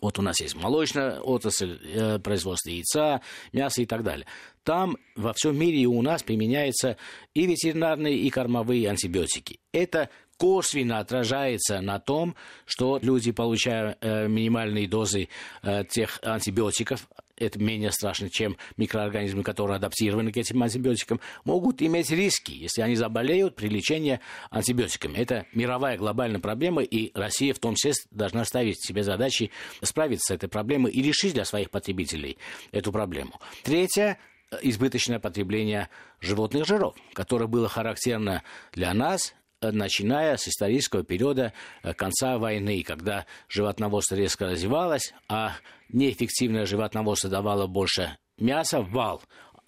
Вот 0.00 0.18
у 0.18 0.22
нас 0.22 0.40
есть 0.40 0.56
молочная 0.56 1.20
отрасль, 1.20 2.18
производство 2.20 2.70
яйца, 2.70 3.20
мяса 3.52 3.82
и 3.82 3.86
так 3.86 4.02
далее. 4.02 4.26
Там 4.64 4.96
во 5.14 5.34
всем 5.34 5.58
мире 5.58 5.78
и 5.78 5.86
у 5.86 6.00
нас 6.02 6.22
применяются 6.22 6.96
и 7.34 7.46
ветеринарные, 7.46 8.16
и 8.16 8.30
кормовые 8.30 8.88
антибиотики. 8.88 9.60
Это 9.72 10.08
косвенно 10.38 10.98
отражается 10.98 11.80
на 11.80 12.00
том, 12.00 12.34
что 12.64 12.98
люди, 13.00 13.30
получая 13.30 13.96
э, 14.00 14.26
минимальные 14.26 14.88
дозы 14.88 15.28
э, 15.62 15.84
тех 15.84 16.18
антибиотиков, 16.22 17.08
это 17.36 17.58
менее 17.58 17.90
страшно, 17.90 18.30
чем 18.30 18.56
микроорганизмы, 18.76 19.42
которые 19.42 19.76
адаптированы 19.76 20.32
к 20.32 20.36
этим 20.36 20.62
антибиотикам, 20.62 21.20
могут 21.44 21.82
иметь 21.82 22.10
риски, 22.10 22.52
если 22.52 22.80
они 22.82 22.94
заболеют 22.94 23.56
при 23.56 23.68
лечении 23.68 24.20
антибиотиками. 24.50 25.16
Это 25.16 25.46
мировая 25.52 25.98
глобальная 25.98 26.40
проблема, 26.40 26.82
и 26.82 27.10
Россия 27.14 27.52
в 27.52 27.58
том 27.58 27.74
числе 27.74 27.92
должна 28.10 28.44
ставить 28.44 28.84
себе 28.84 29.02
задачи 29.02 29.50
справиться 29.82 30.32
с 30.32 30.36
этой 30.36 30.48
проблемой 30.48 30.92
и 30.92 31.02
решить 31.02 31.34
для 31.34 31.44
своих 31.44 31.70
потребителей 31.70 32.38
эту 32.72 32.92
проблему. 32.92 33.40
Третье 33.62 34.18
избыточное 34.62 35.18
потребление 35.18 35.88
животных 36.20 36.66
жиров, 36.66 36.96
которое 37.12 37.46
было 37.46 37.68
характерно 37.68 38.42
для 38.72 38.92
нас 38.94 39.34
начиная 39.60 40.36
с 40.36 40.48
исторического 40.48 41.04
периода 41.04 41.54
э, 41.82 41.94
конца 41.94 42.36
войны, 42.38 42.82
когда 42.82 43.24
животноводство 43.48 44.14
резко 44.14 44.46
развивалось, 44.46 45.14
а 45.28 45.52
неэффективное 45.88 46.66
животноводство 46.66 47.30
давало 47.30 47.66
больше 47.66 48.16
мяса, 48.36 48.82
вал, 48.82 49.22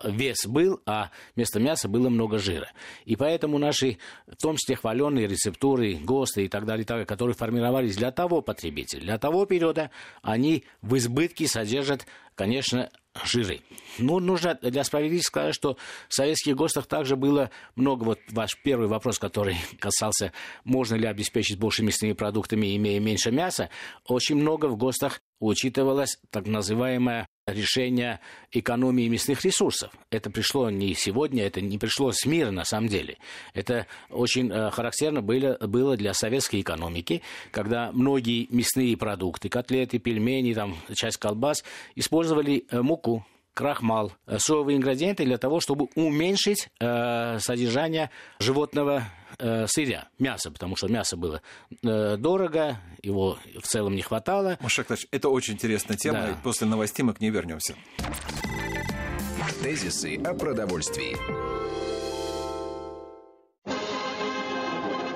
вес 0.05 0.47
был, 0.47 0.81
а 0.87 1.11
вместо 1.35 1.61
мяса 1.61 1.89
было 1.89 2.09
много 2.09 2.39
жира. 2.39 2.71
И 3.05 3.17
поэтому 3.17 3.59
наши, 3.59 3.99
в 4.27 4.37
том 4.37 4.57
числе 4.57 4.77
хваленные 4.77 5.27
рецептуры, 5.27 5.95
ГОСТы 5.95 6.45
и 6.45 6.49
так 6.49 6.67
далее, 6.67 6.85
так 6.85 6.97
далее, 6.97 7.07
которые 7.07 7.35
формировались 7.35 7.97
для 7.97 8.11
того 8.11 8.43
потребителя, 8.43 9.01
для 9.01 9.19
того 9.19 9.47
периода, 9.47 9.91
они 10.23 10.65
в 10.83 10.97
избытке 10.97 11.49
содержат, 11.49 12.07
конечно, 12.35 12.91
жиры. 13.25 13.61
Ну, 13.99 14.19
нужно 14.19 14.59
для 14.61 14.85
справедливости 14.85 15.29
сказать, 15.29 15.55
что 15.55 15.77
в 16.09 16.15
советских 16.15 16.57
ГОСТах 16.57 16.87
также 16.87 17.17
было 17.17 17.51
много, 17.75 18.05
вот 18.05 18.19
ваш 18.31 18.57
первый 18.63 18.89
вопрос, 18.89 19.19
который 19.19 19.57
касался, 19.79 20.33
можно 20.65 20.95
ли 20.97 21.07
обеспечить 21.07 21.59
больше 21.59 21.83
мясными 21.83 22.13
продуктами, 22.13 22.77
имея 22.77 23.01
меньше 23.01 23.31
мяса, 23.31 23.71
очень 24.05 24.37
много 24.37 24.67
в 24.67 24.77
ГОСТах 24.77 25.21
учитывалось 25.41 26.19
так 26.31 26.47
называемое 26.47 27.29
решение 27.47 28.19
экономии 28.51 29.09
мясных 29.09 29.45
ресурсов. 29.45 29.93
Это 30.11 30.31
пришло 30.31 30.69
не 30.69 30.95
сегодня, 30.95 31.45
это 31.45 31.61
не 31.61 31.79
пришло 31.79 32.11
с 32.11 32.27
мира 32.27 32.51
на 32.51 32.65
самом 32.65 32.89
деле. 32.89 33.19
Это 33.55 33.87
очень 34.11 34.51
э, 34.51 34.71
характерно 34.71 35.23
было, 35.23 35.57
было 35.61 35.97
для 35.97 36.13
советской 36.13 36.61
экономики, 36.63 37.23
когда 37.53 37.93
многие 37.93 38.49
мясные 38.51 38.97
продукты, 38.97 39.49
котлеты, 39.49 39.99
пельмени, 40.01 40.55
там, 40.55 40.77
часть 40.95 41.19
колбас, 41.19 41.63
использовали 41.95 42.65
э, 42.69 42.83
муку, 42.83 43.25
крахмал, 43.55 44.13
э, 44.27 44.39
соевые 44.39 44.77
ингредиенты 44.77 45.25
для 45.25 45.39
того, 45.39 45.61
чтобы 45.61 45.89
уменьшить 45.95 46.69
э, 46.81 47.39
содержание 47.39 48.11
животного 48.41 49.05
э, 49.39 49.67
сырья, 49.69 50.09
мяса, 50.19 50.51
потому 50.51 50.77
что 50.77 50.89
мясо 50.89 51.17
было 51.17 51.43
э, 51.83 52.17
дорого, 52.17 52.79
его 53.03 53.39
в 53.59 53.67
целом 53.67 53.95
не 53.95 54.03
хватало. 54.03 54.59
Мушек 54.61 54.89
это 55.11 55.29
очень 55.29 55.55
интересная 55.55 55.97
тема, 55.97 56.19
да. 56.19 56.39
после 56.43 56.67
новостей 56.67 57.03
мы 57.03 57.15
к 57.15 57.21
ней 57.21 57.31
вернемся. 57.31 57.75
Тезисы 59.63 60.17
о 60.17 60.35
продовольствии. 60.35 61.17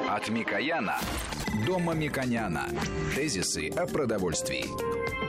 От 0.09 0.29
Микояна 0.29 0.99
до 1.67 1.79
Мамиконяна. 1.79 2.69
Тезисы 3.15 3.69
о 3.69 3.87
продовольствии. 3.87 5.20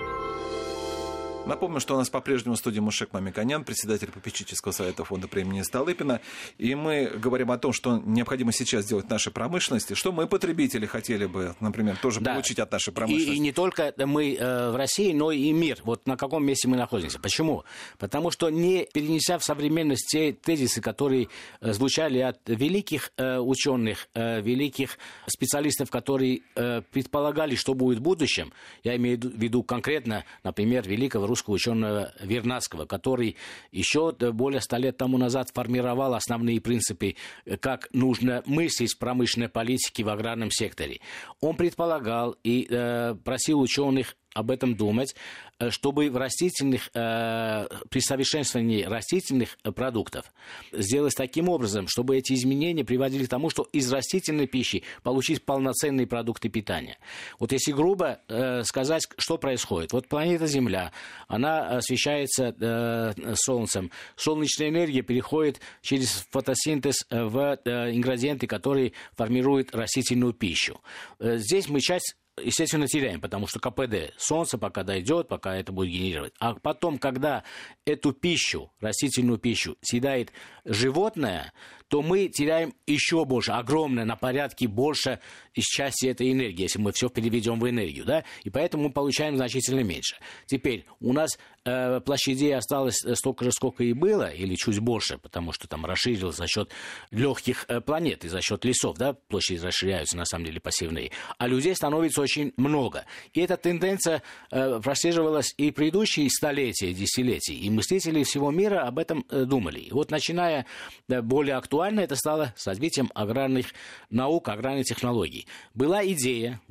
Напомню, 1.47 1.79
что 1.79 1.95
у 1.95 1.97
нас 1.97 2.09
по-прежнему 2.09 2.55
в 2.55 2.59
студии 2.59 2.79
Мушек 2.79 3.13
Мамиконян, 3.13 3.63
председатель 3.63 4.11
попечительского 4.11 4.71
совета 4.71 5.03
фонда 5.03 5.27
премии 5.27 5.61
Столыпина. 5.63 6.21
И 6.59 6.75
мы 6.75 7.11
говорим 7.15 7.49
о 7.51 7.57
том, 7.57 7.73
что 7.73 7.97
необходимо 7.97 8.51
сейчас 8.51 8.85
сделать 8.85 9.09
нашей 9.09 9.31
промышленности, 9.31 9.95
что 9.95 10.11
мы, 10.11 10.27
потребители, 10.27 10.85
хотели 10.85 11.25
бы, 11.25 11.55
например, 11.59 11.97
тоже 11.97 12.21
да. 12.21 12.33
получить 12.33 12.59
от 12.59 12.71
нашей 12.71 12.93
промышленности. 12.93 13.31
И, 13.31 13.35
и 13.37 13.39
не 13.39 13.51
только 13.51 13.91
мы 13.97 14.35
э, 14.35 14.69
в 14.69 14.75
России, 14.75 15.13
но 15.13 15.31
и 15.31 15.51
мир. 15.51 15.79
Вот 15.83 16.05
на 16.05 16.15
каком 16.15 16.45
месте 16.45 16.67
мы 16.67 16.77
находимся. 16.77 17.19
Почему? 17.19 17.63
Потому 17.97 18.29
что 18.29 18.51
не 18.51 18.87
перенеся 18.93 19.39
в 19.39 19.43
современность 19.43 20.09
те 20.09 20.33
тезисы, 20.33 20.79
которые 20.79 21.27
э, 21.59 21.73
звучали 21.73 22.19
от 22.19 22.37
великих 22.45 23.11
э, 23.17 23.39
ученых, 23.39 24.09
э, 24.13 24.41
великих 24.41 24.99
специалистов, 25.25 25.89
которые 25.89 26.41
э, 26.55 26.81
предполагали, 26.91 27.55
что 27.55 27.73
будет 27.73 27.97
в 27.97 28.01
будущем, 28.03 28.53
я 28.83 28.95
имею 28.95 29.19
в 29.19 29.23
виду 29.23 29.63
конкретно, 29.63 30.23
например, 30.43 30.87
великого 30.87 31.30
русского 31.31 31.55
ученого 31.55 32.13
Вернадского, 32.21 32.85
который 32.85 33.37
еще 33.71 34.11
более 34.11 34.61
ста 34.61 34.77
лет 34.77 34.97
тому 34.97 35.17
назад 35.17 35.49
формировал 35.53 36.13
основные 36.13 36.61
принципы, 36.61 37.15
как 37.59 37.87
нужно 37.93 38.43
мыслить 38.45 38.97
промышленной 38.99 39.49
политике 39.49 40.03
в 40.03 40.09
аграрном 40.09 40.51
секторе. 40.51 40.99
Он 41.39 41.55
предполагал 41.55 42.35
и 42.43 42.67
э, 42.69 43.15
просил 43.23 43.59
ученых 43.59 44.15
об 44.33 44.51
этом 44.51 44.75
думать, 44.75 45.15
э, 45.59 45.69
чтобы 45.69 46.09
в 46.09 46.17
растительных, 46.17 46.89
э, 46.93 47.67
при 47.89 47.99
совершенствовании 47.99 48.83
растительных 48.83 49.57
э, 49.63 49.71
продуктов 49.71 50.31
сделать 50.71 51.15
таким 51.15 51.49
образом, 51.49 51.87
чтобы 51.87 52.17
эти 52.17 52.33
изменения 52.33 52.85
приводили 52.85 53.25
к 53.25 53.29
тому, 53.29 53.49
что 53.49 53.67
из 53.73 53.91
растительной 53.91 54.47
пищи 54.47 54.83
получить 55.03 55.43
полноценные 55.43 56.07
продукты 56.07 56.49
питания. 56.49 56.97
Вот 57.39 57.51
если 57.51 57.71
грубо 57.71 58.19
сказать, 58.63 59.07
что 59.17 59.37
происходит. 59.37 59.93
Вот 59.93 60.07
планета 60.07 60.47
Земля, 60.47 60.91
она 61.27 61.77
освещается 61.77 63.13
Солнцем. 63.35 63.91
Солнечная 64.15 64.69
энергия 64.69 65.01
переходит 65.01 65.59
через 65.81 66.25
фотосинтез 66.31 67.05
в 67.09 67.59
ингредиенты, 67.65 68.47
которые 68.47 68.93
формируют 69.13 69.73
растительную 69.75 70.33
пищу. 70.33 70.81
Здесь 71.19 71.69
мы 71.69 71.79
часть 71.79 72.15
естественно, 72.43 72.87
теряем, 72.87 73.21
потому 73.21 73.47
что 73.47 73.59
КПД, 73.59 74.13
солнце 74.17 74.57
пока 74.57 74.83
дойдет, 74.83 75.27
пока 75.27 75.55
это 75.55 75.71
будет 75.71 75.89
генерировать. 75.89 76.33
А 76.39 76.55
потом, 76.55 76.97
когда 76.97 77.43
эту 77.85 78.13
пищу, 78.13 78.71
растительную 78.79 79.37
пищу, 79.37 79.77
съедает 79.81 80.31
животное, 80.65 81.53
то 81.91 82.01
мы 82.01 82.29
теряем 82.29 82.73
еще 82.87 83.25
больше, 83.25 83.51
огромное, 83.51 84.05
на 84.05 84.15
порядке 84.15 84.65
больше 84.69 85.19
из 85.53 85.65
части 85.65 86.07
этой 86.07 86.31
энергии, 86.31 86.61
если 86.61 86.79
мы 86.79 86.93
все 86.93 87.09
переведем 87.09 87.59
в 87.59 87.69
энергию, 87.69 88.05
да, 88.05 88.23
и 88.45 88.49
поэтому 88.49 88.83
мы 88.83 88.93
получаем 88.93 89.35
значительно 89.35 89.81
меньше. 89.81 90.15
Теперь 90.45 90.85
у 91.01 91.11
нас 91.11 91.37
э, 91.65 91.99
площадей 91.99 92.55
осталось 92.55 92.95
столько 93.15 93.43
же, 93.43 93.51
сколько 93.51 93.83
и 93.83 93.91
было, 93.91 94.31
или 94.31 94.55
чуть 94.55 94.79
больше, 94.79 95.17
потому 95.17 95.51
что 95.51 95.67
там 95.67 95.85
расширилось 95.85 96.37
за 96.37 96.47
счет 96.47 96.71
легких 97.11 97.65
э, 97.67 97.81
планет 97.81 98.23
и 98.23 98.29
за 98.29 98.41
счет 98.41 98.63
лесов, 98.63 98.97
да, 98.97 99.11
площади 99.11 99.59
расширяются, 99.59 100.15
на 100.15 100.23
самом 100.23 100.45
деле, 100.45 100.61
пассивные, 100.61 101.11
а 101.37 101.47
людей 101.47 101.75
становится 101.75 102.21
очень 102.21 102.53
много. 102.55 103.03
И 103.33 103.41
эта 103.41 103.57
тенденция 103.57 104.23
э, 104.49 104.79
прослеживалась 104.81 105.53
и 105.57 105.71
предыдущие 105.71 106.29
столетия, 106.29 106.93
десятилетия, 106.93 107.55
и 107.55 107.69
мыслители 107.69 108.23
всего 108.23 108.49
мира 108.49 108.87
об 108.87 108.97
этом 108.97 109.25
э, 109.29 109.43
думали. 109.43 109.79
И 109.79 109.91
вот 109.91 110.09
начиная 110.09 110.65
э, 111.09 111.21
более 111.21 111.57
актуально 111.57 111.80
актуально 111.81 112.01
это 112.01 112.15
стало 112.15 112.53
с 112.55 112.67
развитием 112.67 113.09
аграрных 113.15 113.73
наук, 114.11 114.49
аграрных 114.49 114.85
технологий. 114.85 115.47
Была 115.73 116.05
идея, 116.05 116.61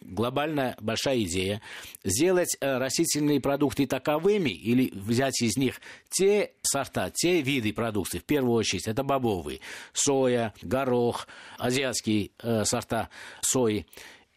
глобальная 0.00 0.74
большая 0.80 1.20
идея, 1.24 1.60
сделать 2.02 2.56
э, 2.58 2.78
растительные 2.78 3.42
продукты 3.42 3.86
таковыми 3.86 4.48
или 4.48 4.90
взять 4.94 5.42
из 5.42 5.58
них 5.58 5.82
те 6.08 6.52
сорта, 6.62 7.10
те 7.10 7.42
виды 7.42 7.74
продукции, 7.74 8.20
в 8.20 8.24
первую 8.24 8.54
очередь, 8.54 8.88
это 8.88 9.02
бобовые, 9.02 9.60
соя, 9.92 10.54
горох, 10.62 11.28
азиатские 11.58 12.30
э, 12.42 12.64
сорта 12.64 13.10
сои, 13.42 13.84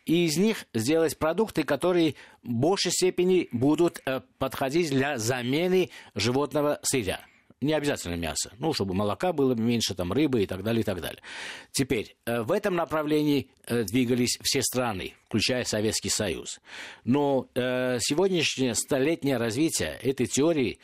и 0.05 0.25
из 0.25 0.35
них 0.35 0.65
сделать 0.73 1.17
продукты, 1.17 1.63
которые 1.63 2.15
в 2.43 2.49
большей 2.49 2.91
степени 2.91 3.47
будут 3.53 4.01
э, 4.05 4.19
подходить 4.39 4.89
для 4.89 5.17
замены 5.17 5.89
животного 6.15 6.79
сырья 6.83 7.21
не 7.61 7.73
обязательно 7.73 8.15
мясо, 8.15 8.51
ну, 8.57 8.73
чтобы 8.73 8.95
молока 8.95 9.33
было 9.33 9.53
меньше, 9.53 9.93
там, 9.93 10.11
рыбы 10.11 10.43
и 10.43 10.47
так 10.47 10.63
далее, 10.63 10.81
и 10.81 10.83
так 10.83 10.99
далее. 10.99 11.21
Теперь, 11.71 12.15
э, 12.25 12.41
в 12.41 12.51
этом 12.51 12.75
направлении 12.75 13.49
э, 13.67 13.83
двигались 13.83 14.39
все 14.41 14.63
страны, 14.63 15.13
включая 15.27 15.63
Советский 15.63 16.09
Союз. 16.09 16.59
Но 17.03 17.47
э, 17.53 17.99
сегодняшнее 18.01 18.73
столетнее 18.73 19.37
развитие 19.37 19.97
этой 20.01 20.25
теории 20.25 20.79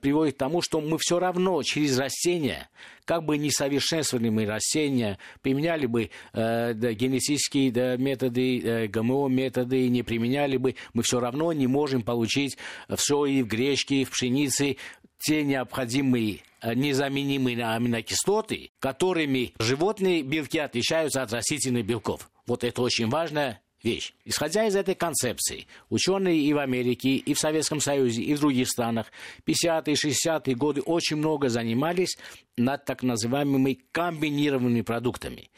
приводит 0.00 0.36
к 0.36 0.38
тому, 0.38 0.62
что 0.62 0.80
мы 0.80 0.96
все 0.98 1.18
равно 1.18 1.62
через 1.62 1.98
растения, 1.98 2.68
как 3.04 3.24
бы 3.24 3.36
не 3.36 3.50
совершенствовали 3.50 4.28
мы 4.28 4.46
растения, 4.46 5.18
применяли 5.40 5.86
бы 5.86 6.10
генетические 6.34 7.96
методы, 7.96 8.88
ГМО-методы, 8.88 9.88
не 9.88 10.02
применяли 10.02 10.58
бы, 10.58 10.76
мы 10.92 11.02
все 11.02 11.20
равно 11.20 11.52
не 11.52 11.66
можем 11.66 12.02
получить 12.02 12.58
в 12.88 12.98
сои, 12.98 13.42
в 13.42 13.48
гречке, 13.48 14.04
в 14.04 14.10
пшенице 14.10 14.76
те 15.22 15.44
необходимые 15.44 16.40
э, 16.60 16.74
незаменимые 16.74 17.64
аминокислоты, 17.64 18.70
которыми 18.80 19.54
животные 19.58 20.22
белки 20.22 20.58
отличаются 20.58 21.22
от 21.22 21.32
растительных 21.32 21.86
белков. 21.86 22.30
Вот 22.46 22.64
это 22.64 22.82
очень 22.82 23.08
важная 23.08 23.60
вещь. 23.82 24.14
Исходя 24.24 24.66
из 24.66 24.76
этой 24.76 24.94
концепции, 24.94 25.66
ученые 25.90 26.38
и 26.38 26.52
в 26.52 26.58
Америке, 26.58 27.10
и 27.10 27.34
в 27.34 27.38
Советском 27.38 27.80
Союзе, 27.80 28.22
и 28.22 28.34
в 28.34 28.40
других 28.40 28.68
странах 28.68 29.06
50-е, 29.46 29.94
60-е 29.94 30.54
годы 30.54 30.80
очень 30.80 31.16
много 31.16 31.48
занимались 31.48 32.18
над 32.56 32.84
так 32.84 33.02
называемыми 33.02 33.80
комбинированными 33.92 34.82
продуктами. 34.82 35.50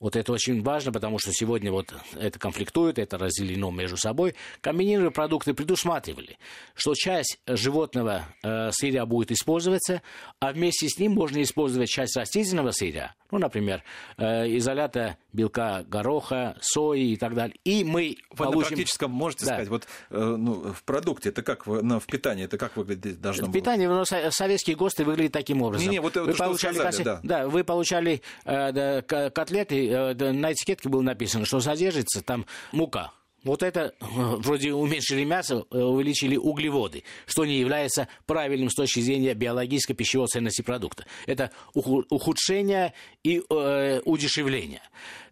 Вот 0.00 0.16
это 0.16 0.32
очень 0.32 0.62
важно, 0.62 0.92
потому 0.92 1.18
что 1.18 1.30
сегодня 1.30 1.70
вот 1.70 1.94
это 2.18 2.38
конфликтует, 2.38 2.98
это 2.98 3.18
разделено 3.18 3.70
между 3.70 3.98
собой. 3.98 4.34
Комбинированные 4.62 5.10
продукты 5.10 5.52
предусматривали, 5.52 6.38
что 6.74 6.94
часть 6.94 7.38
животного 7.46 8.24
э, 8.42 8.70
сырья 8.72 9.04
будет 9.04 9.30
использоваться, 9.30 10.00
а 10.40 10.52
вместе 10.52 10.88
с 10.88 10.98
ним 10.98 11.12
можно 11.12 11.42
использовать 11.42 11.90
часть 11.90 12.16
растительного 12.16 12.70
сырья, 12.70 13.14
ну, 13.30 13.38
например, 13.38 13.84
э, 14.16 14.56
изолята 14.56 15.18
белка 15.34 15.84
гороха, 15.86 16.56
сои 16.62 17.12
и 17.12 17.16
так 17.16 17.34
далее. 17.34 17.56
И 17.64 17.84
мы 17.84 18.16
вот 18.30 18.46
получим... 18.46 18.60
На 18.60 18.66
практическом 18.68 19.10
можете 19.10 19.44
да. 19.44 19.52
сказать, 19.52 19.68
вот 19.68 19.86
э, 20.10 20.18
ну, 20.18 20.72
в 20.72 20.82
продукте 20.84 21.28
это 21.28 21.42
как, 21.42 21.66
ну, 21.66 22.00
в 22.00 22.06
питании 22.06 22.44
это 22.44 22.56
как 22.56 22.76
выглядит 22.76 23.20
должно 23.20 23.46
В 23.48 23.52
питании, 23.52 23.86
ну, 23.86 24.04
советские 24.04 24.76
ГОСТы 24.76 25.04
выглядят 25.04 25.32
таким 25.32 25.60
образом. 25.60 25.86
Не, 25.86 25.96
не, 25.96 26.00
вот 26.00 26.16
вы 26.16 26.32
то, 26.32 26.38
получали, 26.38 26.78
сказали, 26.78 27.04
да. 27.04 27.20
да. 27.22 27.48
вы 27.48 27.64
получали 27.64 28.22
э, 28.46 28.72
да, 28.72 29.30
котлеты, 29.30 29.89
на 29.90 30.52
этикетке 30.52 30.88
было 30.88 31.02
написано, 31.02 31.44
что 31.44 31.60
содержится 31.60 32.22
там 32.22 32.46
мука. 32.72 33.12
Вот 33.42 33.62
это 33.62 33.94
э, 34.00 34.04
вроде 34.06 34.72
уменьшили 34.72 35.24
мясо, 35.24 35.64
э, 35.70 35.78
увеличили 35.78 36.36
углеводы, 36.36 37.04
что 37.26 37.46
не 37.46 37.58
является 37.58 38.08
правильным 38.26 38.68
с 38.68 38.74
точки 38.74 39.00
зрения 39.00 39.32
биологической 39.32 39.94
пищевой 39.94 40.26
ценности 40.26 40.60
продукта. 40.60 41.06
Это 41.26 41.50
ухудшение 41.72 42.92
и 43.24 43.42
э, 43.48 44.00
удешевление. 44.04 44.82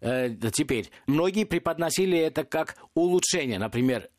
Э, 0.01 0.33
теперь, 0.51 0.89
многие 1.05 1.43
преподносили 1.43 2.17
это 2.17 2.43
как 2.43 2.77
улучшение. 2.95 3.59
Например, 3.59 4.01
э, 4.01 4.07
при, 4.09 4.18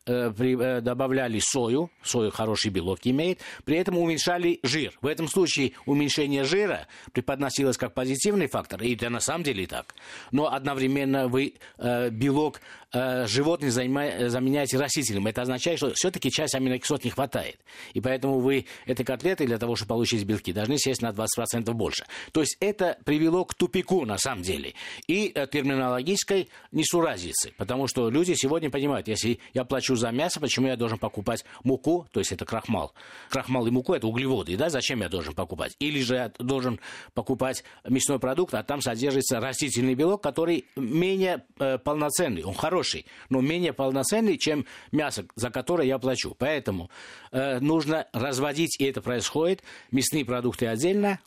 добавляли 0.81 1.39
сою, 1.39 1.89
сою 2.03 2.31
хороший 2.31 2.71
белок 2.71 2.99
имеет, 3.03 3.39
при 3.65 3.77
этом 3.77 3.97
уменьшали 3.97 4.59
жир. 4.63 4.93
В 5.01 5.07
этом 5.07 5.27
случае 5.27 5.73
уменьшение 5.85 6.43
жира 6.43 6.87
преподносилось 7.13 7.77
как 7.77 7.93
позитивный 7.93 8.47
фактор, 8.47 8.81
и 8.83 8.95
это 8.95 9.09
на 9.09 9.19
самом 9.19 9.43
деле 9.43 9.67
так. 9.67 9.95
Но 10.31 10.51
одновременно 10.51 11.27
вы 11.27 11.55
э, 11.77 12.09
белок 12.09 12.61
э, 12.93 13.25
животных 13.27 13.71
заменяете 13.71 14.77
растительным. 14.77 15.27
Это 15.27 15.43
означает, 15.43 15.77
что 15.77 15.91
все-таки 15.93 16.29
часть 16.31 16.55
аминокислот 16.55 17.03
не 17.03 17.09
хватает. 17.09 17.59
И 17.93 18.01
поэтому 18.01 18.39
вы 18.39 18.65
этой 18.85 19.05
котлеты 19.05 19.45
для 19.45 19.57
того, 19.57 19.75
чтобы 19.75 19.89
получить 19.89 20.23
белки, 20.23 20.53
должны 20.53 20.77
сесть 20.77 21.01
на 21.01 21.09
20% 21.09 21.71
больше. 21.73 22.05
То 22.31 22.41
есть 22.41 22.57
это 22.59 22.97
привело 23.05 23.45
к 23.45 23.53
тупику 23.53 24.05
на 24.05 24.17
самом 24.17 24.43
деле. 24.43 24.73
И 25.07 25.31
э, 25.33 25.47
терминологической 25.47 26.49
несуразицы. 26.71 27.53
Потому 27.57 27.87
что 27.87 28.09
люди 28.09 28.33
сегодня 28.33 28.69
понимают, 28.69 29.07
если 29.07 29.39
я 29.53 29.63
плачу 29.63 29.95
за 30.01 30.11
мясо, 30.11 30.39
почему 30.39 30.67
я 30.67 30.75
должен 30.75 30.97
покупать 30.97 31.45
муку, 31.63 32.07
то 32.11 32.19
есть 32.19 32.31
это 32.31 32.45
крахмал. 32.45 32.93
Крахмал 33.29 33.67
и 33.67 33.71
муку– 33.71 33.93
это 33.95 34.07
углеводы, 34.07 34.57
да, 34.57 34.69
зачем 34.69 35.01
я 35.01 35.09
должен 35.09 35.33
покупать? 35.33 35.75
Или 35.79 36.01
же 36.01 36.15
я 36.15 36.31
должен 36.39 36.79
покупать 37.13 37.63
мясной 37.87 38.19
продукт, 38.19 38.53
а 38.53 38.63
там 38.63 38.81
содержится 38.81 39.39
растительный 39.39 39.95
белок, 39.95 40.21
который 40.21 40.65
менее 40.75 41.45
э, 41.59 41.77
полноценный, 41.77 42.43
он 42.43 42.53
хороший, 42.53 43.05
но 43.29 43.41
менее 43.41 43.73
полноценный, 43.73 44.37
чем 44.37 44.65
мясо, 44.91 45.25
за 45.35 45.49
которое 45.49 45.87
я 45.87 45.99
плачу. 45.99 46.35
Поэтому 46.37 46.89
э, 47.31 47.59
нужно 47.59 48.07
разводить, 48.11 48.79
и 48.79 48.85
это 48.85 49.01
происходит, 49.01 49.61
мясные 49.91 50.25
продукты 50.25 50.67
отдельно, 50.67 51.19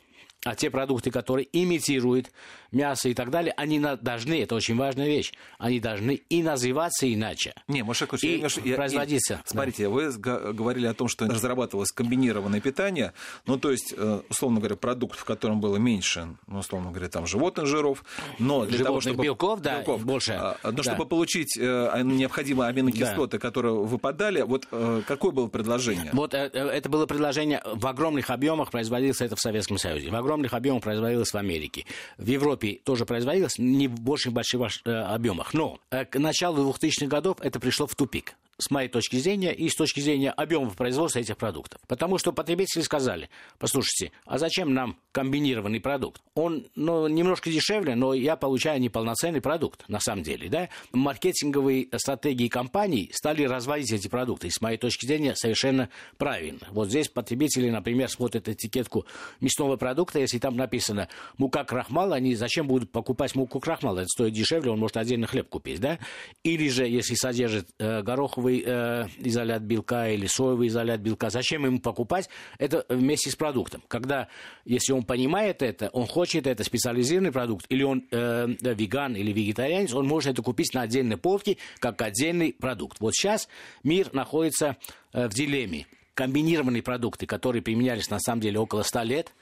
а 0.45 0.55
те 0.55 0.69
продукты, 0.69 1.09
которые 1.09 1.47
имитируют 1.51 2.31
мясо 2.71 3.09
и 3.09 3.15
так 3.15 3.31
далее, 3.31 3.53
они 3.57 3.79
на, 3.79 3.97
должны, 3.97 4.41
это 4.43 4.53
очень 4.53 4.77
важная 4.77 5.07
вещь, 5.07 5.33
они 5.57 5.79
должны 5.79 6.21
и 6.29 6.43
называться 6.43 7.11
иначе. 7.11 7.53
Не, 7.67 7.83
Маша 7.83 8.07
и 8.21 8.39
я, 8.63 8.75
производиться. 8.75 9.33
Я, 9.33 9.41
смотрите, 9.45 9.85
да. 9.85 9.89
вы 9.89 10.11
говорили 10.11 10.85
о 10.85 10.93
том, 10.93 11.07
что 11.07 11.25
разрабатывалось 11.25 11.91
комбинированное 11.91 12.61
питание, 12.61 13.13
ну, 13.47 13.57
то 13.57 13.71
есть, 13.71 13.93
э, 13.97 14.21
условно 14.29 14.59
говоря, 14.59 14.75
продукт, 14.75 15.17
в 15.17 15.25
котором 15.25 15.59
было 15.59 15.77
меньше, 15.77 16.37
ну, 16.45 16.59
условно 16.59 16.91
говоря, 16.91 17.09
там, 17.09 17.25
животных 17.25 17.65
жиров, 17.65 18.03
но 18.37 18.65
для 18.65 18.77
животных 18.77 18.85
того, 18.85 19.01
чтобы... 19.01 19.23
белков, 19.23 19.61
да, 19.61 19.77
белков, 19.77 20.05
больше. 20.05 20.33
А, 20.33 20.57
но 20.63 20.71
да. 20.71 20.83
чтобы 20.83 21.07
получить 21.07 21.57
э, 21.57 22.01
необходимые 22.03 22.69
аминокислоты, 22.69 23.37
да. 23.37 23.41
которые 23.41 23.73
выпадали, 23.73 24.43
вот 24.43 24.67
э, 24.71 25.01
какое 25.07 25.31
было 25.31 25.47
предложение? 25.47 26.11
Вот 26.13 26.35
это 26.35 26.87
было 26.87 27.07
предложение 27.07 27.63
в 27.65 27.87
огромных 27.87 28.29
объемах, 28.29 28.69
производилось 28.69 29.21
это 29.21 29.35
в 29.35 29.39
Советском 29.39 29.79
Союзе, 29.79 30.11
в 30.11 30.15
огромных 30.15 30.34
объемах 30.53 30.83
производилось 30.83 31.31
в 31.31 31.37
Америке. 31.37 31.85
В 32.17 32.27
Европе 32.27 32.79
тоже 32.83 33.05
производилось, 33.05 33.57
не 33.57 33.87
в 33.87 33.99
больших 33.99 34.33
больших 34.33 34.61
э, 34.85 34.91
объемах. 34.91 35.53
Но 35.53 35.79
э, 35.89 36.05
к 36.05 36.19
началу 36.19 36.71
2000-х 36.71 37.07
годов 37.07 37.37
это 37.41 37.59
пришло 37.59 37.87
в 37.87 37.95
тупик. 37.95 38.35
С 38.57 38.71
моей 38.71 38.87
точки 38.87 39.17
зрения, 39.17 39.53
и 39.53 39.69
с 39.69 39.75
точки 39.75 39.99
зрения 39.99 40.31
объемов 40.31 40.75
производства 40.75 41.19
этих 41.19 41.37
продуктов. 41.37 41.81
Потому 41.87 42.17
что 42.17 42.31
потребители 42.31 42.81
сказали, 42.81 43.29
послушайте, 43.59 44.11
а 44.25 44.37
зачем 44.37 44.73
нам 44.73 44.97
комбинированный 45.11 45.81
продукт? 45.81 46.21
Он 46.35 46.67
ну, 46.75 47.07
немножко 47.07 47.49
дешевле, 47.49 47.95
но 47.95 48.13
я 48.13 48.35
получаю 48.35 48.79
неполноценный 48.79 49.41
продукт, 49.41 49.87
на 49.89 49.99
самом 49.99 50.23
деле. 50.23 50.49
Да? 50.49 50.69
Маркетинговые 50.93 51.89
стратегии 51.97 52.47
компаний 52.47 53.11
стали 53.13 53.43
разводить 53.43 53.91
эти 53.91 54.07
продукты, 54.07 54.47
и 54.47 54.51
с 54.51 54.61
моей 54.61 54.77
точки 54.77 55.05
зрения 55.05 55.35
совершенно 55.35 55.89
правильно. 56.17 56.67
Вот 56.71 56.89
здесь 56.89 57.09
потребители, 57.09 57.69
например, 57.69 58.09
смотрят 58.09 58.47
этикетку 58.47 59.05
мясного 59.41 59.75
продукта, 59.75 60.19
если 60.19 60.39
там 60.39 60.55
написано 60.55 61.09
мука 61.37 61.63
крахмала, 61.65 62.15
они 62.15 62.35
зачем 62.35 62.67
будут 62.67 62.91
покупать 62.91 63.35
муку 63.35 63.59
крахмала? 63.59 63.99
Это 63.99 64.07
стоит 64.07 64.33
дешевле, 64.33 64.71
он 64.71 64.79
может 64.79 64.97
отдельно 64.97 65.27
хлеб 65.27 65.49
купить. 65.49 65.81
Да? 65.81 65.99
Или 66.43 66.69
же, 66.69 66.87
если 66.87 67.15
содержит 67.15 67.67
э, 67.79 68.01
гороховый 68.01 68.44
соевый 68.45 68.63
э, 68.65 69.07
изолят 69.19 69.63
белка 69.63 70.09
или 70.09 70.27
соевый 70.27 70.67
изолят 70.67 71.01
белка. 71.01 71.29
Зачем 71.29 71.65
ему 71.65 71.79
покупать 71.79 72.29
это 72.57 72.85
вместе 72.89 73.31
с 73.31 73.35
продуктом? 73.35 73.81
Когда, 73.87 74.27
если 74.65 74.93
он 74.93 75.03
понимает 75.03 75.61
это, 75.61 75.89
он 75.89 76.05
хочет 76.07 76.47
это 76.47 76.63
специализированный 76.63 77.31
продукт, 77.31 77.65
или 77.69 77.83
он 77.83 78.05
э, 78.11 78.47
веган 78.61 79.15
или 79.15 79.31
вегетарианец, 79.31 79.93
он 79.93 80.07
может 80.07 80.33
это 80.33 80.41
купить 80.41 80.73
на 80.73 80.81
отдельной 80.81 81.17
полке 81.17 81.57
как 81.79 82.01
отдельный 82.01 82.53
продукт. 82.53 82.99
Вот 82.99 83.13
сейчас 83.13 83.47
мир 83.83 84.13
находится 84.13 84.77
э, 85.13 85.27
в 85.27 85.33
дилемме. 85.33 85.87
Комбинированные 86.13 86.81
продукты, 86.81 87.25
которые 87.25 87.61
применялись 87.61 88.09
на 88.09 88.19
самом 88.19 88.39
деле 88.39 88.57
около 88.59 88.83
100 88.83 89.03
лет, 89.03 89.33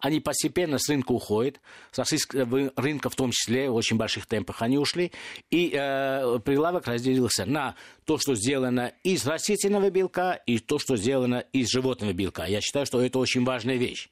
они 0.00 0.20
постепенно 0.20 0.78
с 0.78 0.88
рынка 0.88 1.12
уходят, 1.12 1.60
с 1.90 1.98
российского 1.98 2.70
рынка 2.76 3.10
в 3.10 3.16
том 3.16 3.30
числе, 3.32 3.70
в 3.70 3.74
очень 3.74 3.96
больших 3.96 4.26
темпах 4.26 4.62
они 4.62 4.78
ушли, 4.78 5.12
и 5.50 5.72
э, 5.74 6.38
прилавок 6.44 6.86
разделился 6.86 7.46
на 7.46 7.74
то, 8.08 8.16
что 8.16 8.34
сделано 8.34 8.94
из 9.04 9.26
растительного 9.26 9.90
белка, 9.90 10.32
и 10.32 10.60
то, 10.60 10.78
что 10.78 10.96
сделано 10.96 11.44
из 11.52 11.68
животного 11.68 12.14
белка. 12.14 12.46
Я 12.46 12.62
считаю, 12.62 12.86
что 12.86 13.02
это 13.02 13.18
очень 13.18 13.44
важная 13.44 13.76
вещь. 13.76 14.08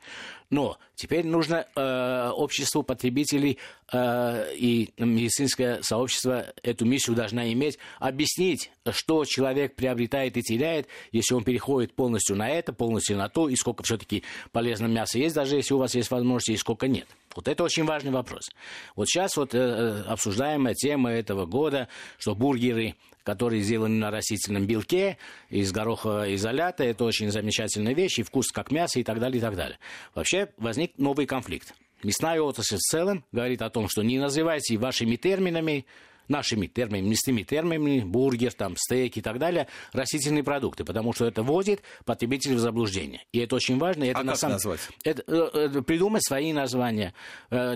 Но 0.51 0.77
теперь 0.95 1.27
нужно 1.27 1.67
э, 1.75 2.31
обществу 2.35 2.83
потребителей 2.83 3.57
э, 3.91 4.55
и 4.55 4.91
медицинское 4.99 5.81
сообщество 5.81 6.45
эту 6.63 6.85
миссию 6.85 7.17
должна 7.17 7.51
иметь, 7.55 7.79
объяснить, 7.99 8.71
что 8.91 9.25
человек 9.25 9.75
приобретает 9.75 10.37
и 10.37 10.43
теряет, 10.43 10.89
если 11.11 11.33
он 11.33 11.43
переходит 11.43 11.95
полностью 11.95 12.37
на 12.37 12.51
это, 12.51 12.75
полностью 12.75 13.17
на 13.17 13.31
то, 13.31 13.49
и 13.49 13.57
сколько 13.57 13.83
все-таки 13.83 14.25
полезного 14.53 14.91
мяса 14.91 15.19
есть, 15.19 15.35
даже 15.35 15.57
если 15.57 15.73
у 15.73 15.79
вас 15.79 15.95
есть 15.95 16.11
возможность, 16.11 16.51
и 16.51 16.57
сколько 16.59 16.87
нет. 16.87 17.09
Вот 17.35 17.49
это 17.49 17.65
очень 17.65 17.85
важный 17.85 18.13
вопрос. 18.13 18.51
Вот 18.95 19.09
сейчас 19.09 19.39
вот 19.39 19.55
э, 19.55 19.59
э 19.59 20.03
обсуждаемая 20.03 20.75
тема 20.75 21.13
этого 21.13 21.47
года, 21.47 21.89
что 22.19 22.35
бургеры 22.35 22.95
которые 23.27 23.61
сделаны 23.61 23.97
на 23.97 24.12
растительном 24.12 24.67
белке 24.67 25.19
из 25.51 25.73
горохового 25.73 26.33
изолята. 26.37 26.85
Это 26.85 27.05
очень 27.05 27.33
замечательная 27.33 27.93
вещь, 27.93 28.21
и 28.21 28.23
вкус 28.23 28.53
как 28.53 28.71
мясо 28.71 29.01
и 29.01 29.03
так 29.03 29.19
далее, 29.19 29.39
и 29.39 29.41
так 29.41 29.57
далее. 29.57 29.79
Вообще 30.15 30.53
возник 30.59 30.97
новый 30.97 31.27
конфликт. 31.27 31.75
Мясная 32.05 32.41
отрасль 32.41 32.77
в 32.77 32.81
целом 32.81 33.25
говорит 33.33 33.62
о 33.62 33.71
том, 33.71 33.89
что 33.89 34.03
не 34.03 34.21
называйте 34.21 34.77
вашими 34.77 35.17
терминами 35.17 35.87
нашими 36.29 36.67
терминами, 36.67 37.11
мясными 37.11 37.43
терминами, 37.43 38.01
бургер, 38.01 38.53
там, 38.53 38.77
стейк 38.77 39.17
и 39.17 39.23
так 39.23 39.39
далее, 39.39 39.69
растительные 39.93 40.45
продукты, 40.45 40.85
потому 40.85 41.12
что 41.12 41.27
это 41.27 41.43
вводит 41.43 41.83
потребителей 42.05 42.55
в 42.55 42.59
заблуждение. 42.59 43.25
И 43.33 43.39
это 43.39 43.57
очень 43.57 43.79
важно. 43.79 44.05
Это 44.05 44.21
а 44.21 44.25
на 44.25 44.33
как 44.33 44.41
самом... 44.41 44.53
назвать? 44.55 44.81
Это, 45.05 45.23
э, 45.27 45.83
придумать 45.83 46.25
свои 46.25 46.53
названия. 46.53 47.15
Э, 47.51 47.75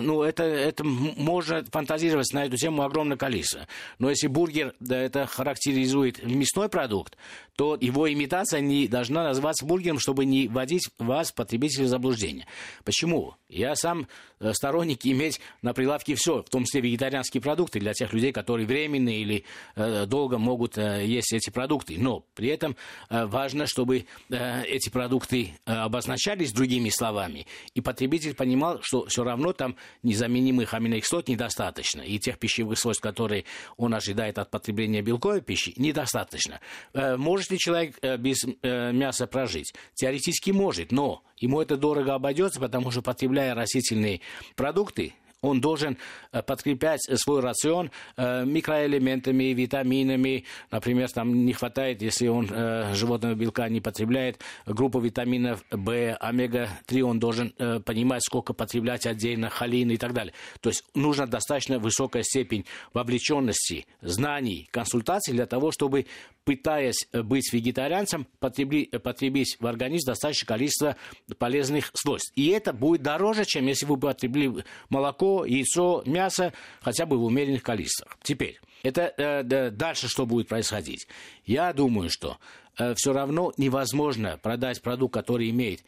ну, 0.00 0.22
это, 0.22 0.42
это 0.44 0.84
можно 0.84 1.64
фантазировать 1.70 2.32
на 2.32 2.44
эту 2.44 2.56
тему 2.56 2.82
огромное 2.82 3.16
количество. 3.16 3.66
Но 3.98 4.10
если 4.10 4.26
бургер 4.26 4.74
да, 4.80 4.98
это 4.98 5.26
характеризует 5.26 6.24
мясной 6.24 6.68
продукт, 6.68 7.16
то 7.60 7.76
его 7.78 8.10
имитация 8.10 8.62
не 8.62 8.88
должна 8.88 9.22
называться 9.22 9.66
бургером, 9.66 9.98
чтобы 9.98 10.24
не 10.24 10.48
вводить 10.48 10.88
вас, 10.98 11.30
потребителей, 11.30 11.84
в 11.84 11.88
заблуждение. 11.88 12.46
Почему? 12.84 13.34
Я 13.50 13.74
сам 13.74 14.06
э, 14.38 14.54
сторонник 14.54 15.04
иметь 15.04 15.40
на 15.60 15.74
прилавке 15.74 16.14
все, 16.14 16.42
в 16.42 16.48
том 16.48 16.64
числе 16.64 16.80
вегетарианские 16.80 17.42
продукты, 17.42 17.78
для 17.78 17.92
тех 17.92 18.14
людей, 18.14 18.32
которые 18.32 18.66
временно 18.66 19.10
или 19.10 19.44
э, 19.76 20.06
долго 20.06 20.38
могут 20.38 20.78
э, 20.78 21.04
есть 21.04 21.34
эти 21.34 21.50
продукты. 21.50 21.96
Но 21.98 22.24
при 22.34 22.48
этом 22.48 22.76
э, 23.10 23.26
важно, 23.26 23.66
чтобы 23.66 24.06
э, 24.30 24.64
эти 24.64 24.88
продукты 24.88 25.50
э, 25.66 25.72
обозначались 25.72 26.52
другими 26.52 26.88
словами, 26.88 27.46
и 27.74 27.82
потребитель 27.82 28.34
понимал, 28.34 28.78
что 28.80 29.04
все 29.04 29.22
равно 29.22 29.52
там 29.52 29.76
незаменимых 30.02 30.72
аминокислот 30.72 31.28
недостаточно, 31.28 32.00
и 32.00 32.18
тех 32.18 32.38
пищевых 32.38 32.78
свойств, 32.78 33.02
которые 33.02 33.44
он 33.76 33.92
ожидает 33.92 34.38
от 34.38 34.50
потребления 34.50 35.02
белковой 35.02 35.42
пищи, 35.42 35.74
недостаточно. 35.76 36.60
Э, 36.94 37.18
может 37.18 37.49
ли 37.50 37.58
человек 37.58 37.96
э, 38.02 38.16
без 38.16 38.44
э, 38.44 38.92
мяса 38.92 39.26
прожить? 39.26 39.72
Теоретически 39.94 40.50
может, 40.50 40.92
но 40.92 41.22
ему 41.36 41.60
это 41.60 41.76
дорого 41.76 42.14
обойдется, 42.14 42.60
потому 42.60 42.90
что 42.90 43.02
потребляя 43.02 43.54
растительные 43.54 44.20
продукты, 44.56 45.14
он 45.42 45.60
должен 45.60 45.96
э, 46.32 46.42
подкреплять 46.42 47.00
свой 47.14 47.40
рацион 47.40 47.90
э, 48.16 48.44
микроэлементами, 48.44 49.54
витаминами. 49.54 50.44
Например, 50.70 51.10
там 51.10 51.46
не 51.46 51.52
хватает, 51.52 52.02
если 52.02 52.28
он 52.28 52.48
э, 52.50 52.94
животного 52.94 53.34
белка 53.34 53.68
не 53.68 53.80
потребляет, 53.80 54.40
группу 54.66 55.00
витаминов 55.00 55.64
В, 55.70 56.14
омега-3, 56.14 57.00
он 57.02 57.18
должен 57.18 57.52
понимать, 57.84 58.22
сколько 58.22 58.52
потреблять 58.52 59.06
отдельно, 59.06 59.48
холин 59.48 59.90
и 59.90 59.96
так 59.96 60.12
далее. 60.12 60.34
То 60.60 60.68
есть 60.68 60.84
нужна 60.94 61.26
достаточно 61.26 61.78
высокая 61.78 62.22
степень 62.22 62.66
вовлеченности, 62.92 63.86
знаний, 64.02 64.68
консультаций 64.70 65.32
для 65.32 65.46
того, 65.46 65.70
чтобы 65.72 66.06
пытаясь 66.44 67.08
быть 67.12 67.52
вегетарианцем, 67.52 68.26
потребить, 68.38 69.56
в 69.60 69.66
организм 69.66 70.06
достаточное 70.08 70.46
количество 70.46 70.96
полезных 71.38 71.90
свойств. 71.94 72.32
И 72.34 72.48
это 72.48 72.72
будет 72.72 73.02
дороже, 73.02 73.44
чем 73.44 73.66
если 73.66 73.86
вы 73.86 73.96
потребили 73.98 74.64
молоко, 74.88 75.29
яйцо, 75.44 76.02
мясо 76.06 76.52
хотя 76.80 77.06
бы 77.06 77.18
в 77.18 77.24
умеренных 77.24 77.62
количествах. 77.62 78.18
Теперь, 78.22 78.60
это 78.82 79.12
э, 79.16 79.70
дальше 79.70 80.08
что 80.08 80.26
будет 80.26 80.48
происходить? 80.48 81.06
Я 81.44 81.72
думаю, 81.72 82.10
что 82.10 82.38
э, 82.78 82.94
все 82.94 83.12
равно 83.12 83.52
невозможно 83.56 84.38
продать 84.42 84.82
продукт, 84.82 85.14
который 85.14 85.50
имеет 85.50 85.84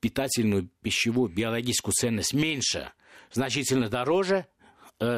питательную, 0.00 0.68
пищевую, 0.82 1.28
биологическую 1.28 1.92
ценность 1.92 2.34
меньше, 2.34 2.92
значительно 3.32 3.88
дороже, 3.88 4.46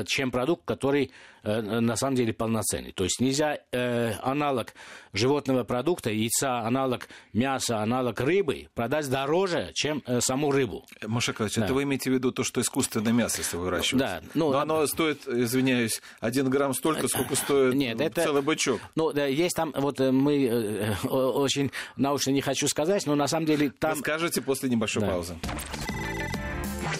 чем 0.07 0.31
продукт, 0.31 0.65
который 0.65 1.11
э, 1.43 1.61
на 1.61 1.97
самом 1.97 2.17
деле 2.17 2.33
полноценный. 2.33 2.93
То 2.93 3.05
есть 3.05 3.21
нельзя 3.21 3.59
э, 3.73 4.13
аналог 4.23 4.75
животного 5.13 5.65
продукта, 5.65 6.11
яйца, 6.11 6.61
аналог 6.61 7.09
мяса, 7.33 7.79
аналог 7.79 8.21
рыбы 8.21 8.69
продать 8.75 9.09
дороже, 9.09 9.71
чем 9.75 10.03
э, 10.07 10.21
саму 10.21 10.51
рыбу. 10.51 10.87
Машакович, 11.07 11.55
да. 11.55 11.65
это 11.65 11.75
вы 11.75 11.85
имеете 11.85 12.11
в 12.11 12.15
виду 12.15 12.33
то, 12.33 12.45
что 12.45 12.61
искусственное 12.61 13.13
мясо, 13.13 13.39
если 13.39 13.57
вы 13.57 13.65
выращиваете? 13.65 14.07
Да. 14.07 14.23
Ну, 14.35 14.53
Но 14.53 14.59
оно 14.59 14.87
стоит, 14.87 15.27
извиняюсь, 15.27 16.01
один 16.21 16.49
грамм 16.51 16.75
столько, 16.75 17.09
сколько 17.09 17.35
стоит 17.35 17.75
Нет, 17.75 18.01
это, 18.01 18.23
целый 18.23 18.43
бычок. 18.43 18.81
Ну, 18.95 19.13
да, 19.13 19.27
есть 19.27 19.57
там, 19.57 19.73
вот 19.77 20.01
э, 20.01 20.11
мы 20.11 20.47
э, 20.47 21.07
очень 21.09 21.71
научно 21.97 22.31
не 22.31 22.41
хочу 22.41 22.69
сказать, 22.69 23.07
но 23.07 23.15
на 23.15 23.29
самом 23.29 23.47
деле 23.47 23.71
там... 23.71 23.95
Вы 23.95 24.01
скажете 24.01 24.43
после 24.43 24.69
небольшой 24.69 25.03
да. 25.03 25.09
паузы. 25.09 25.37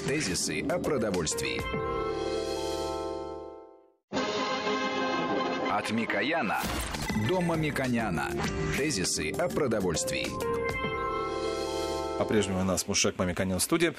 Тезисы 0.07 0.63
о 0.69 0.79
продовольствии. 0.79 1.61
От 5.81 5.93
Микояна 5.93 6.61
до 7.27 7.41
Мамиконяна. 7.41 8.29
Тезисы 8.77 9.31
о 9.31 9.49
продовольствии. 9.49 10.27
По-прежнему 12.19 12.61
у 12.61 12.65
нас 12.65 12.87
Мушек 12.87 13.19
Мамиканин 13.19 13.59
в 13.59 13.63
студии. 13.63 13.95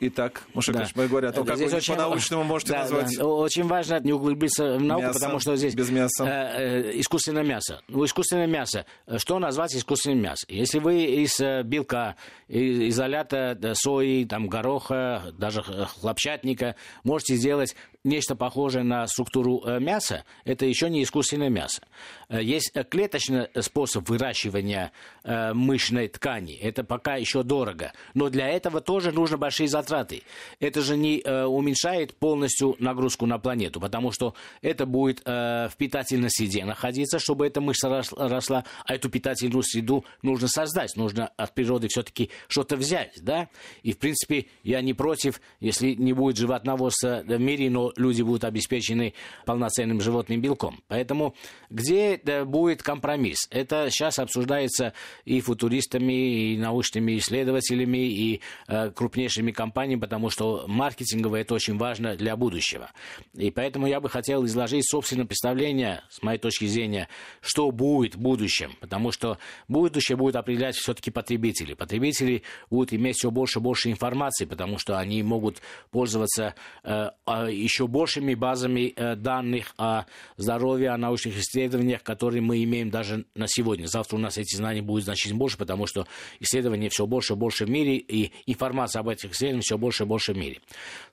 Итак, 0.00 0.44
Мушек 0.54 0.74
да. 0.74 0.88
мы 0.94 1.08
говорим 1.08 1.28
о 1.28 1.32
том, 1.34 1.46
как 1.46 1.58
вы 1.58 1.66
очень... 1.66 1.92
по-научному 1.92 2.42
можете 2.42 2.72
да, 2.72 2.78
назвать... 2.78 3.14
Да. 3.18 3.26
Очень 3.26 3.64
важно 3.64 4.00
не 4.00 4.14
углубиться 4.14 4.78
в 4.78 4.82
науку, 4.82 5.08
мясо, 5.08 5.20
потому 5.20 5.40
что 5.40 5.56
здесь... 5.56 5.74
без 5.74 5.90
мяса. 5.90 6.24
Э, 6.24 6.88
э, 6.88 7.00
искусственное 7.00 7.44
мясо. 7.44 7.82
Ну, 7.88 8.06
искусственное 8.06 8.46
мясо. 8.46 8.86
Что 9.18 9.38
назвать 9.38 9.76
искусственным 9.76 10.22
мясом? 10.22 10.48
Если 10.48 10.78
вы 10.78 11.04
из 11.04 11.38
э, 11.38 11.64
белка, 11.64 12.16
из 12.48 12.94
изолята 12.94 13.58
сои, 13.74 14.24
там, 14.24 14.46
гороха, 14.46 15.34
даже 15.36 15.62
хлопчатника 15.62 16.76
можете 17.04 17.34
сделать 17.34 17.76
нечто 18.06 18.36
похожее 18.36 18.84
на 18.84 19.06
структуру 19.06 19.62
э, 19.66 19.80
мяса, 19.80 20.24
это 20.44 20.64
еще 20.64 20.88
не 20.88 21.02
искусственное 21.02 21.50
мясо. 21.50 21.82
Э, 22.28 22.42
есть 22.42 22.70
э, 22.74 22.84
клеточный 22.84 23.48
способ 23.60 24.08
выращивания 24.08 24.92
мышечной 25.24 26.06
ткани. 26.08 26.54
Это 26.54 26.84
пока 26.84 27.16
еще 27.16 27.42
дорого. 27.42 27.92
Но 28.14 28.28
для 28.28 28.48
этого 28.48 28.80
тоже 28.80 29.10
нужны 29.10 29.36
большие 29.36 29.68
затраты. 29.68 30.22
Это 30.60 30.82
же 30.82 30.96
не 30.96 31.20
уменьшает 31.26 32.14
полностью 32.14 32.76
нагрузку 32.78 33.26
на 33.26 33.38
планету, 33.38 33.80
потому 33.80 34.12
что 34.12 34.34
это 34.62 34.86
будет 34.86 35.24
в 35.24 35.72
питательной 35.76 36.30
среде 36.30 36.64
находиться, 36.64 37.18
чтобы 37.18 37.46
эта 37.46 37.60
мышца 37.60 38.02
росла, 38.16 38.64
а 38.84 38.94
эту 38.94 39.08
питательную 39.10 39.64
среду 39.64 40.04
нужно 40.22 40.46
создать. 40.46 40.94
Нужно 40.96 41.28
от 41.36 41.54
природы 41.54 41.88
все-таки 41.88 42.30
что-то 42.46 42.76
взять. 42.76 43.18
Да? 43.20 43.48
И, 43.82 43.92
в 43.92 43.98
принципе, 43.98 44.46
я 44.62 44.80
не 44.80 44.94
против, 44.94 45.40
если 45.58 45.94
не 45.94 46.12
будет 46.12 46.36
животноводства 46.36 47.22
в 47.24 47.40
мире, 47.40 47.68
но 47.68 47.92
люди 47.96 48.22
будут 48.22 48.44
обеспечены 48.44 49.14
полноценным 49.44 50.00
животным 50.00 50.40
белком. 50.40 50.80
Поэтому 50.88 51.34
где 51.70 52.20
будет 52.44 52.82
компромисс? 52.82 53.46
Это 53.50 53.88
сейчас 53.90 54.18
обсуждается 54.18 54.92
и 55.24 55.40
футуристами, 55.40 56.52
и 56.52 56.58
научными 56.58 57.18
исследователями, 57.18 57.98
и 57.98 58.40
э, 58.68 58.90
крупнейшими 58.90 59.52
компаниями, 59.52 60.00
потому 60.00 60.30
что 60.30 60.64
маркетингово 60.66 61.36
это 61.36 61.54
очень 61.54 61.76
важно 61.76 62.16
для 62.16 62.36
будущего. 62.36 62.90
И 63.34 63.50
поэтому 63.50 63.86
я 63.86 64.00
бы 64.00 64.08
хотел 64.08 64.44
изложить 64.46 64.88
собственное 64.88 65.26
представление, 65.26 66.02
с 66.10 66.22
моей 66.22 66.38
точки 66.38 66.66
зрения, 66.66 67.08
что 67.40 67.70
будет 67.70 68.14
в 68.14 68.18
будущем, 68.18 68.72
потому 68.80 69.12
что 69.12 69.38
будущее 69.68 70.16
будет 70.16 70.36
определять 70.36 70.76
все-таки 70.76 71.10
потребители. 71.10 71.74
Потребители 71.74 72.42
будут 72.70 72.92
иметь 72.92 73.16
все 73.16 73.30
больше 73.30 73.58
и 73.58 73.62
больше 73.62 73.90
информации, 73.90 74.44
потому 74.44 74.78
что 74.78 74.98
они 74.98 75.22
могут 75.22 75.60
пользоваться 75.90 76.54
э, 76.84 77.10
а, 77.24 77.48
еще 77.86 77.92
большими 77.96 78.34
базами 78.34 78.92
э, 78.94 79.16
данных 79.16 79.74
о 79.78 80.04
здоровье, 80.36 80.90
о 80.90 80.98
научных 80.98 81.38
исследованиях, 81.38 82.02
которые 82.02 82.42
мы 82.42 82.62
имеем 82.62 82.90
даже 82.90 83.24
на 83.34 83.46
сегодня. 83.48 83.86
Завтра 83.86 84.16
у 84.16 84.18
нас 84.18 84.38
эти 84.38 84.56
знания 84.56 84.82
будут 84.82 85.04
значительно 85.04 85.38
больше, 85.38 85.56
потому 85.56 85.86
что 85.86 86.06
исследований 86.40 86.88
все 86.88 87.06
больше 87.06 87.34
и 87.34 87.36
больше 87.36 87.66
в 87.66 87.70
мире, 87.70 87.96
и 87.96 88.32
информация 88.46 89.00
об 89.00 89.08
этих 89.08 89.32
исследованиях 89.32 89.64
все 89.64 89.78
больше 89.78 90.04
и 90.04 90.06
больше 90.06 90.32
в 90.32 90.36
мире. 90.36 90.60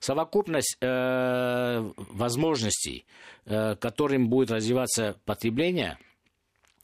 Совокупность 0.00 0.76
э, 0.80 1.92
возможностей, 1.96 3.06
э, 3.46 3.76
которым 3.76 4.28
будет 4.28 4.50
развиваться 4.50 5.16
потребление– 5.24 5.98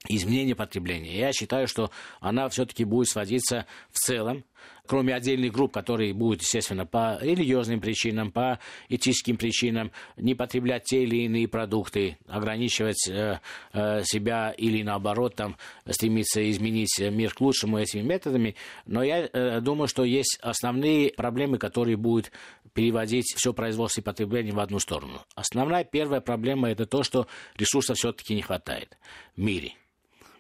изменение 0.09 0.55
потребления. 0.55 1.19
Я 1.19 1.33
считаю, 1.33 1.69
что 1.69 1.91
она 2.21 2.49
все-таки 2.49 2.85
будет 2.85 3.09
сводиться 3.09 3.67
в 3.91 3.99
целом, 3.99 4.45
кроме 4.87 5.15
отдельных 5.15 5.53
групп, 5.53 5.73
которые 5.73 6.13
будут, 6.15 6.43
естественно, 6.43 6.87
по 6.87 7.19
религиозным 7.21 7.81
причинам, 7.81 8.33
по 8.33 8.59
этическим 8.89 9.37
причинам 9.37 9.93
не 10.17 10.35
потреблять 10.35 10.85
те 10.85 11.05
или 11.05 11.25
иные 11.25 11.49
продукты, 11.49 12.19
ограничивать 12.27 13.09
э, 13.09 13.41
э, 13.73 14.03
себя 14.05 14.51
или 14.57 14.83
наоборот 14.83 15.37
там 15.37 15.57
стремиться 15.89 16.49
изменить 16.51 16.99
мир 16.99 17.35
к 17.35 17.41
лучшему 17.41 17.79
этими 17.79 18.03
методами. 18.03 18.57
Но 18.87 19.03
я 19.03 19.29
э, 19.33 19.61
думаю, 19.61 19.87
что 19.87 20.05
есть 20.05 20.39
основные 20.43 21.13
проблемы, 21.13 21.59
которые 21.59 21.97
будут 21.97 22.33
переводить 22.73 23.35
все 23.37 23.53
производство 23.53 24.01
и 24.01 24.05
потребление 24.05 24.55
в 24.55 24.61
одну 24.61 24.79
сторону. 24.79 25.23
Основная 25.35 25.85
первая 25.85 26.21
проблема 26.21 26.71
это 26.71 26.87
то, 26.87 27.03
что 27.03 27.27
ресурсов 27.57 27.97
все-таки 27.97 28.35
не 28.35 28.43
хватает 28.43 28.97
в 29.37 29.41
мире 29.41 29.75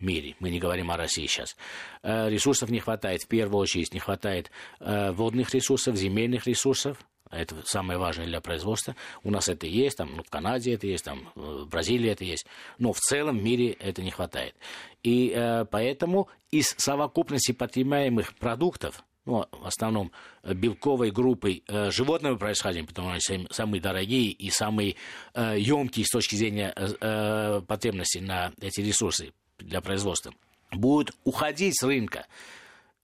мире, 0.00 0.36
мы 0.40 0.50
не 0.50 0.58
говорим 0.58 0.90
о 0.90 0.96
России 0.96 1.26
сейчас, 1.26 1.56
э, 2.02 2.28
ресурсов 2.28 2.70
не 2.70 2.80
хватает, 2.80 3.22
в 3.22 3.28
первую 3.28 3.60
очередь 3.60 3.92
не 3.94 4.00
хватает 4.00 4.50
э, 4.80 5.12
водных 5.12 5.54
ресурсов, 5.54 5.96
земельных 5.96 6.46
ресурсов, 6.46 6.98
это 7.30 7.62
самое 7.64 7.98
важное 7.98 8.26
для 8.26 8.40
производства. 8.40 8.96
У 9.22 9.30
нас 9.30 9.48
это 9.48 9.66
есть, 9.66 9.96
там, 9.96 10.16
ну, 10.16 10.22
в 10.24 10.30
Канаде 10.30 10.74
это 10.74 10.86
есть, 10.86 11.04
там, 11.04 11.30
в 11.36 11.66
Бразилии 11.66 12.10
это 12.10 12.24
есть. 12.24 12.44
Но 12.78 12.92
в 12.92 12.98
целом 12.98 13.38
в 13.38 13.42
мире 13.42 13.70
это 13.78 14.02
не 14.02 14.10
хватает. 14.10 14.56
И 15.04 15.32
э, 15.34 15.64
поэтому 15.70 16.28
из 16.50 16.74
совокупности 16.78 17.52
потребляемых 17.52 18.34
продуктов, 18.34 19.04
ну, 19.26 19.46
в 19.52 19.66
основном 19.66 20.10
белковой 20.42 21.12
группой 21.12 21.62
э, 21.68 21.92
животного 21.92 22.36
происхождения, 22.36 22.88
потому 22.88 23.14
что 23.20 23.34
они 23.34 23.46
самые 23.50 23.80
дорогие 23.80 24.32
и 24.32 24.50
самые 24.50 24.96
э, 25.34 25.54
емкие 25.56 26.06
с 26.06 26.10
точки 26.10 26.34
зрения 26.34 26.74
э, 26.76 27.62
потребностей 27.66 28.20
на 28.20 28.52
эти 28.60 28.80
ресурсы 28.80 29.32
для 29.61 29.81
производства, 29.81 30.33
будут 30.70 31.16
уходить 31.25 31.79
с 31.79 31.83
рынка 31.83 32.27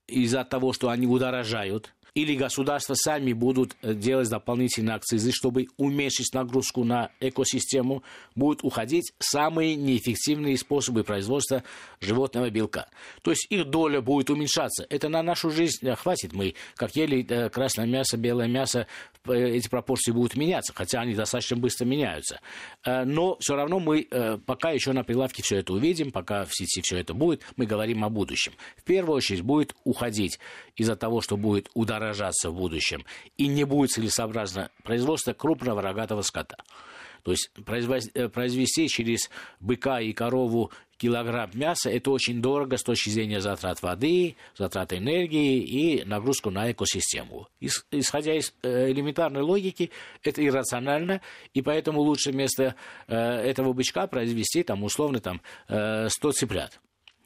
из-за 0.07 0.45
того, 0.45 0.73
что 0.73 0.91
они 0.91 1.07
удорожают, 1.07 1.95
или 2.17 2.35
государства 2.35 2.95
сами 2.95 3.35
будут 3.35 3.77
э, 3.83 3.93
делать 3.93 4.31
дополнительные 4.31 4.97
акцизы, 4.97 5.33
чтобы 5.33 5.69
уменьшить 5.77 6.33
нагрузку 6.33 6.83
на 6.83 7.11
экосистему, 7.21 8.03
будут 8.35 8.65
уходить 8.65 9.13
самые 9.19 9.77
неэффективные 9.77 10.57
способы 10.57 11.05
производства 11.05 11.63
животного 12.01 12.49
белка. 12.49 12.89
То 13.21 13.33
есть 13.33 13.47
их 13.51 13.67
доля 13.67 14.01
будет 14.01 14.31
уменьшаться. 14.31 14.87
Это 14.89 15.11
на 15.11 15.23
нашу 15.23 15.51
жизнь 15.51 15.87
э, 15.87 15.95
хватит. 15.95 16.33
Мы, 16.33 16.55
как 16.75 16.97
ели 16.97 17.25
э, 17.29 17.51
красное 17.51 17.85
мясо, 17.85 18.17
белое 18.17 18.49
мясо, 18.49 18.87
эти 19.29 19.69
пропорции 19.69 20.13
будут 20.13 20.37
меняться, 20.37 20.73
хотя 20.75 21.01
они 21.01 21.13
достаточно 21.13 21.57
быстро 21.57 21.85
меняются. 21.85 22.39
Но 22.87 23.37
все 23.41 23.57
равно 23.57 23.81
мы 23.81 24.07
пока 24.47 24.71
еще 24.71 24.93
на 24.93 25.03
прилавке 25.03 25.43
все 25.43 25.57
это 25.57 25.73
увидим, 25.73 26.13
пока 26.13 26.45
в 26.45 26.55
сети 26.55 26.81
все 26.81 26.99
это 26.99 27.13
будет, 27.13 27.43
мы 27.57 27.67
говорим 27.67 28.05
о 28.05 28.09
будущем. 28.09 28.53
В 28.77 28.85
первую 28.85 29.17
очередь 29.17 29.43
будет 29.43 29.75
уходить 29.83 30.39
из-за 30.77 30.95
того, 30.95 31.23
что 31.23 31.37
будет 31.37 31.69
удорожать 31.75 32.06
выражаться 32.07 32.51
в 32.51 32.55
будущем, 32.55 33.05
и 33.37 33.47
не 33.49 33.65
будет 33.65 33.91
целесообразно 33.91 34.71
производство 34.83 35.33
крупного 35.33 35.83
рогатого 35.83 36.23
скота. 36.23 36.57
То 37.23 37.33
есть 37.33 37.51
э, 38.15 38.29
произвести 38.29 38.89
через 38.89 39.31
быка 39.59 40.01
и 40.01 40.13
корову 40.13 40.71
килограмм 40.97 41.51
мяса– 41.55 41.91
это 41.91 42.13
очень 42.13 42.41
дорого 42.41 42.77
с 42.77 42.85
точки 42.85 43.11
зрения 43.11 43.41
затрат 43.41 43.83
воды, 43.83 44.37
затрат 44.57 44.93
энергии 44.93 45.59
и 45.59 46.05
нагрузку 46.05 46.51
на 46.51 46.71
экосистему. 46.71 47.49
Исходя 47.91 48.33
из 48.33 48.55
э, 48.63 48.93
элементарной 48.93 49.43
логики, 49.43 49.91
это 50.23 50.47
иррационально, 50.47 51.21
и 51.53 51.63
поэтому 51.63 52.01
лучше 52.01 52.31
вместо 52.31 52.77
э, 53.09 53.17
этого 53.17 53.73
бычка 53.73 54.07
произвести 54.07 54.63
там, 54.63 54.85
условно 54.85 55.19
там, 55.19 55.41
100 55.67 56.09
цыплят 56.33 56.81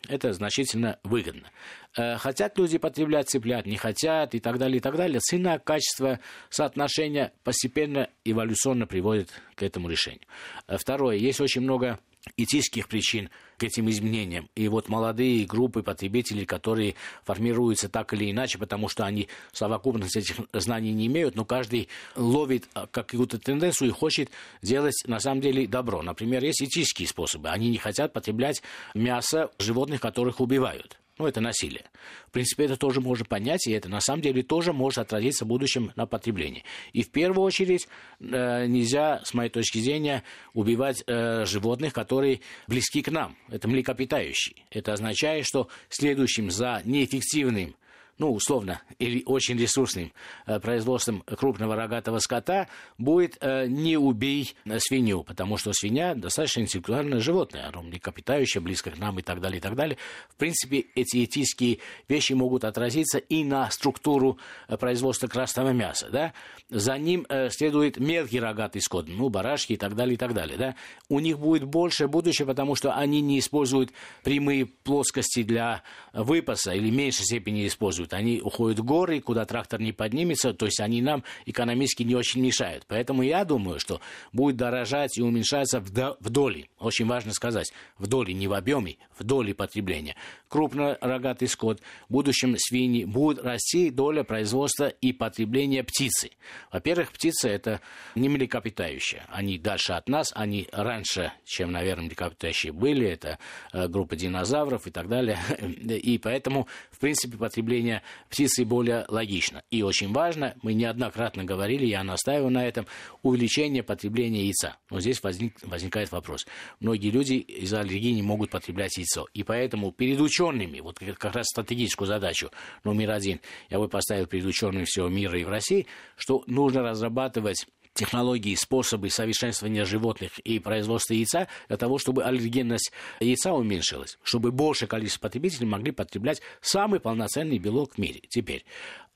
это 0.08 0.32
значительно 0.32 0.98
выгодно. 1.04 1.50
Э, 1.96 2.16
хотят 2.16 2.58
люди 2.58 2.78
потреблять 2.78 3.28
цыплят, 3.28 3.66
не 3.66 3.76
хотят 3.76 4.34
и 4.34 4.40
так 4.40 4.58
далее, 4.58 4.78
и 4.78 4.80
так 4.80 4.96
далее. 4.96 5.20
Цена, 5.20 5.58
качество, 5.58 6.20
соотношение 6.48 7.32
постепенно 7.44 8.08
эволюционно 8.24 8.86
приводит 8.86 9.30
к 9.54 9.62
этому 9.62 9.88
решению. 9.88 10.22
Э, 10.66 10.76
второе, 10.78 11.16
есть 11.16 11.40
очень 11.40 11.62
много 11.62 11.98
этических 12.36 12.88
причин 12.88 13.30
к 13.56 13.64
этим 13.64 13.88
изменениям. 13.90 14.48
И 14.54 14.68
вот 14.68 14.88
молодые 14.88 15.46
группы 15.46 15.82
потребителей, 15.82 16.44
которые 16.44 16.94
формируются 17.24 17.88
так 17.88 18.12
или 18.12 18.30
иначе, 18.30 18.58
потому 18.58 18.88
что 18.88 19.04
они 19.04 19.28
совокупность 19.52 20.16
этих 20.16 20.36
знаний 20.52 20.92
не 20.92 21.06
имеют, 21.06 21.34
но 21.34 21.44
каждый 21.44 21.88
ловит 22.16 22.68
а, 22.74 22.86
какую-то 22.86 23.38
тенденцию 23.38 23.88
и 23.88 23.92
хочет 23.92 24.30
делать 24.62 25.02
на 25.06 25.20
самом 25.20 25.40
деле 25.40 25.66
добро. 25.66 26.02
Например, 26.02 26.42
есть 26.44 26.62
этические 26.62 27.08
способы. 27.08 27.48
Они 27.48 27.68
не 27.70 27.78
хотят 27.78 28.12
потреблять 28.12 28.62
мясо 28.94 29.50
животных, 29.58 30.00
которых 30.00 30.40
убивают. 30.40 30.98
Ну, 31.20 31.26
это 31.26 31.42
насилие. 31.42 31.84
В 32.28 32.30
принципе, 32.30 32.64
это 32.64 32.78
тоже 32.78 33.02
можно 33.02 33.26
понять, 33.26 33.66
и 33.66 33.72
это 33.72 33.90
на 33.90 34.00
самом 34.00 34.22
деле 34.22 34.42
тоже 34.42 34.72
может 34.72 35.00
отразиться 35.00 35.44
в 35.44 35.48
будущем 35.48 35.92
на 35.94 36.06
потреблении. 36.06 36.64
И 36.94 37.02
в 37.02 37.10
первую 37.10 37.44
очередь 37.44 37.88
э, 38.20 38.64
нельзя, 38.66 39.20
с 39.22 39.34
моей 39.34 39.50
точки 39.50 39.80
зрения, 39.80 40.24
убивать 40.54 41.04
э, 41.06 41.44
животных, 41.44 41.92
которые 41.92 42.40
близки 42.68 43.02
к 43.02 43.10
нам. 43.10 43.36
Это 43.50 43.68
млекопитающие. 43.68 44.64
Это 44.70 44.94
означает, 44.94 45.44
что 45.44 45.68
следующим 45.90 46.50
за 46.50 46.80
неэффективным 46.86 47.76
ну, 48.20 48.34
условно, 48.34 48.82
или 48.98 49.22
очень 49.24 49.56
ресурсным 49.58 50.12
э, 50.44 50.60
производством 50.60 51.22
крупного 51.22 51.74
рогатого 51.74 52.18
скота 52.18 52.68
будет 52.98 53.38
э, 53.40 53.66
не 53.66 53.96
убей 53.96 54.52
э, 54.66 54.78
свинью, 54.78 55.24
потому 55.24 55.56
что 55.56 55.72
свинья 55.72 56.14
достаточно 56.14 56.60
интеллектуальное 56.60 57.20
животное, 57.20 57.66
оно 57.66 57.80
млекопитающее, 57.80 58.60
близко 58.60 58.90
к 58.90 58.98
нам 58.98 59.18
и 59.18 59.22
так 59.22 59.40
далее, 59.40 59.56
и 59.56 59.60
так 59.62 59.74
далее. 59.74 59.96
В 60.28 60.36
принципе, 60.36 60.84
эти 60.94 61.24
этические 61.24 61.78
вещи 62.08 62.34
могут 62.34 62.64
отразиться 62.64 63.16
и 63.16 63.42
на 63.42 63.70
структуру 63.70 64.36
производства 64.78 65.26
красного 65.26 65.70
мяса, 65.70 66.10
да. 66.12 66.34
За 66.68 66.98
ним 66.98 67.26
следует 67.48 67.98
мелкий 67.98 68.38
рогатый 68.38 68.82
скот, 68.82 69.08
ну, 69.08 69.30
барашки 69.30 69.72
и 69.72 69.76
так 69.78 69.96
далее, 69.96 70.14
и 70.14 70.18
так 70.18 70.34
далее, 70.34 70.58
да. 70.58 70.74
У 71.08 71.20
них 71.20 71.38
будет 71.38 71.64
больше 71.64 72.06
будущее, 72.06 72.46
потому 72.46 72.74
что 72.74 72.92
они 72.94 73.22
не 73.22 73.38
используют 73.38 73.92
прямые 74.22 74.66
плоскости 74.66 75.42
для 75.42 75.82
выпаса 76.12 76.72
или 76.72 76.90
в 76.90 76.94
меньшей 76.94 77.24
степени 77.24 77.66
используют 77.66 78.09
делают. 78.10 78.12
Они 78.12 78.40
уходят 78.40 78.78
в 78.78 78.84
горы, 78.84 79.20
куда 79.20 79.44
трактор 79.44 79.80
не 79.80 79.92
поднимется, 79.92 80.52
то 80.52 80.66
есть 80.66 80.80
они 80.80 81.02
нам 81.02 81.24
экономически 81.46 82.02
не 82.02 82.14
очень 82.14 82.42
мешают. 82.42 82.84
Поэтому 82.86 83.22
я 83.22 83.44
думаю, 83.44 83.78
что 83.80 84.00
будет 84.32 84.56
дорожать 84.56 85.18
и 85.18 85.22
уменьшаться 85.22 85.80
в 85.80 86.30
доли. 86.30 86.68
Очень 86.78 87.06
важно 87.06 87.32
сказать, 87.32 87.72
в 87.98 88.06
доли, 88.06 88.32
не 88.32 88.48
в 88.48 88.52
объеме, 88.52 88.96
в 89.18 89.24
доли 89.24 89.52
потребления. 89.52 90.16
Крупнорогатый 90.48 91.48
скот, 91.48 91.80
в 92.08 92.12
будущем 92.12 92.56
свиньи, 92.58 93.04
будет 93.04 93.42
расти 93.44 93.90
доля 93.90 94.24
производства 94.24 94.88
и 94.88 95.12
потребления 95.12 95.84
птицы. 95.84 96.30
Во-первых, 96.72 97.12
птица 97.12 97.48
это 97.48 97.80
не 98.14 98.28
млекопитающие. 98.28 99.22
Они 99.28 99.58
дальше 99.58 99.92
от 99.92 100.08
нас, 100.08 100.32
они 100.34 100.68
раньше, 100.72 101.32
чем, 101.44 101.72
наверное, 101.72 102.06
млекопитающие 102.06 102.72
были. 102.72 103.06
Это 103.06 103.38
э, 103.72 103.88
группа 103.88 104.16
динозавров 104.16 104.86
и 104.86 104.90
так 104.90 105.08
далее. 105.08 105.38
И 105.60 106.18
поэтому, 106.18 106.66
в 106.90 106.98
принципе, 106.98 107.36
потребление 107.36 107.99
птицы 108.28 108.64
более 108.64 109.04
логично. 109.08 109.62
И 109.70 109.82
очень 109.82 110.12
важно, 110.12 110.54
мы 110.62 110.74
неоднократно 110.74 111.44
говорили, 111.44 111.86
я 111.86 112.02
настаиваю 112.02 112.50
на 112.50 112.66
этом, 112.66 112.86
увеличение 113.22 113.82
потребления 113.82 114.44
яйца. 114.44 114.76
Но 114.90 115.00
здесь 115.00 115.22
возник, 115.22 115.56
возникает 115.62 116.12
вопрос. 116.12 116.46
Многие 116.80 117.10
люди 117.10 117.34
из-за 117.34 117.80
аллергии 117.80 118.12
не 118.12 118.22
могут 118.22 118.50
потреблять 118.50 118.96
яйцо. 118.96 119.26
И 119.34 119.42
поэтому 119.42 119.92
перед 119.92 120.20
учеными, 120.20 120.80
вот 120.80 120.98
как 120.98 121.34
раз 121.34 121.46
стратегическую 121.46 122.06
задачу 122.06 122.50
номер 122.84 123.10
один, 123.10 123.40
я 123.68 123.78
бы 123.78 123.88
поставил 123.88 124.26
перед 124.26 124.44
учеными 124.44 124.84
всего 124.84 125.08
мира 125.08 125.38
и 125.38 125.44
в 125.44 125.48
России, 125.48 125.86
что 126.16 126.44
нужно 126.46 126.82
разрабатывать 126.82 127.66
технологии, 127.94 128.54
способы 128.54 129.10
совершенствования 129.10 129.84
животных 129.84 130.38
и 130.40 130.58
производства 130.58 131.14
яйца 131.14 131.48
для 131.68 131.76
того, 131.76 131.98
чтобы 131.98 132.24
аллергенность 132.24 132.92
яйца 133.20 133.52
уменьшилась, 133.52 134.18
чтобы 134.22 134.52
большее 134.52 134.88
количество 134.88 135.22
потребителей 135.22 135.66
могли 135.66 135.90
потреблять 135.90 136.40
самый 136.60 137.00
полноценный 137.00 137.58
белок 137.58 137.94
в 137.94 137.98
мире. 137.98 138.20
Теперь, 138.28 138.64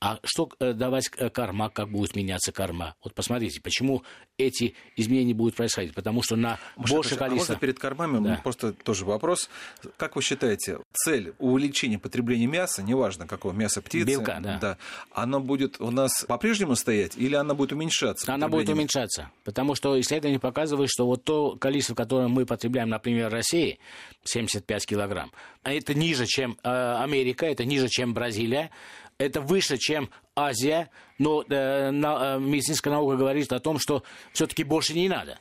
а 0.01 0.19
что 0.23 0.49
э, 0.59 0.73
давать 0.73 1.09
э, 1.17 1.29
карма, 1.29 1.69
как 1.69 1.89
будет 1.89 2.15
меняться 2.15 2.51
карма? 2.51 2.95
Вот 3.03 3.13
посмотрите, 3.13 3.61
почему 3.61 4.03
эти 4.37 4.75
изменения 4.97 5.33
будут 5.33 5.55
происходить? 5.55 5.95
Потому 5.95 6.21
что 6.21 6.35
на 6.35 6.59
Маша, 6.75 6.93
большее 6.93 7.17
количество... 7.17 7.53
А 7.53 7.55
можно 7.55 7.59
перед 7.59 7.79
кормами 7.79 8.23
да. 8.23 8.39
просто 8.43 8.73
тоже 8.73 9.05
вопрос. 9.05 9.49
Как 9.97 10.15
вы 10.15 10.21
считаете, 10.21 10.79
цель 10.93 11.33
увеличения 11.39 11.97
потребления 11.97 12.45
мяса, 12.45 12.83
неважно 12.83 13.25
какого 13.25 13.53
мяса 13.53 13.81
птицы, 13.81 14.05
Белка, 14.05 14.39
да. 14.41 14.59
да, 14.59 14.77
оно 15.11 15.39
будет 15.39 15.79
у 15.79 15.89
нас 15.91 16.25
по-прежнему 16.27 16.75
стоять 16.75 17.17
или 17.17 17.35
она 17.35 17.53
будет 17.53 17.71
уменьшаться? 17.71 18.31
Она 18.31 18.49
будет 18.49 18.69
уменьшаться, 18.75 19.31
потому 19.43 19.75
что 19.75 19.99
исследования 19.99 20.39
показывают, 20.39 20.89
что 20.91 21.05
вот 21.05 21.23
то 21.23 21.55
количество, 21.55 21.95
которое 21.95 22.27
мы 22.27 22.45
потребляем, 22.45 22.89
например, 22.89 23.29
в 23.29 23.33
России, 23.33 23.79
75 24.23 24.85
килограмм, 24.85 25.31
это 25.63 25.93
ниже, 25.93 26.25
чем 26.25 26.57
э, 26.63 26.95
Америка, 27.01 27.45
это 27.45 27.65
ниже, 27.65 27.87
чем 27.89 28.13
Бразилия, 28.13 28.71
это 29.17 29.41
выше, 29.41 29.77
чем 29.77 30.09
Азия, 30.35 30.89
но 31.17 31.43
э, 31.47 31.91
на, 31.91 32.35
э, 32.35 32.39
медицинская 32.39 32.93
наука 32.93 33.15
говорит 33.15 33.51
о 33.53 33.59
том, 33.59 33.79
что 33.79 34.03
все-таки 34.33 34.63
больше 34.63 34.93
не 34.93 35.07
надо. 35.07 35.39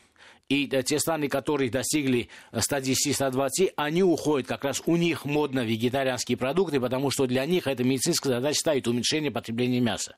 И 0.51 0.69
э, 0.71 0.83
те 0.83 0.99
страны, 0.99 1.29
которые 1.29 1.71
достигли 1.71 2.29
110-120, 2.53 3.49
э, 3.61 3.69
они 3.77 4.03
уходят, 4.03 4.47
как 4.47 4.65
раз 4.65 4.83
у 4.85 4.97
них 4.97 5.25
модно 5.25 5.65
вегетарианские 5.65 6.37
продукты, 6.37 6.81
потому 6.81 7.11
что 7.11 7.27
для 7.27 7.47
них 7.47 7.67
эта 7.67 7.83
медицинская 7.83 8.35
задача 8.35 8.59
ставит 8.59 8.87
уменьшение 8.87 9.31
потребления 9.31 9.81
мяса. 9.81 10.17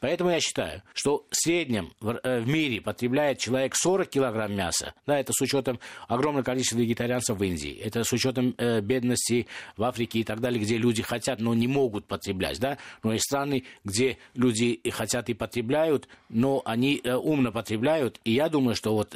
Поэтому 0.00 0.30
я 0.30 0.40
считаю, 0.40 0.82
что 0.94 1.26
в 1.30 1.36
среднем 1.36 1.92
в, 2.00 2.18
э, 2.22 2.42
мире 2.46 2.80
потребляет 2.80 3.38
человек 3.38 3.76
40 3.76 4.08
килограмм 4.08 4.56
мяса, 4.56 4.94
да, 5.06 5.20
это 5.20 5.34
с 5.34 5.40
учетом 5.42 5.78
огромного 6.08 6.42
количества 6.42 6.78
вегетарианцев 6.78 7.36
в 7.36 7.42
Индии, 7.42 7.78
это 7.84 8.02
с 8.02 8.12
учетом 8.12 8.52
бедности 8.82 9.46
в 9.76 9.84
Африке 9.84 10.20
и 10.20 10.24
так 10.24 10.40
далее, 10.40 10.60
где 10.60 10.78
люди 10.78 11.02
хотят, 11.02 11.40
но 11.40 11.52
не 11.52 11.66
могут 11.66 12.06
потреблять, 12.06 12.58
да, 12.60 12.78
но 13.02 13.12
есть 13.12 13.24
страны, 13.24 13.64
где 13.84 14.16
люди 14.34 14.80
хотят 14.90 15.28
и 15.28 15.34
потребляют, 15.34 16.08
но 16.28 16.62
они 16.64 17.02
умно 17.04 17.52
потребляют, 17.52 18.20
и 18.24 18.32
я 18.32 18.48
думаю, 18.48 18.74
что 18.74 18.94
вот 18.94 19.14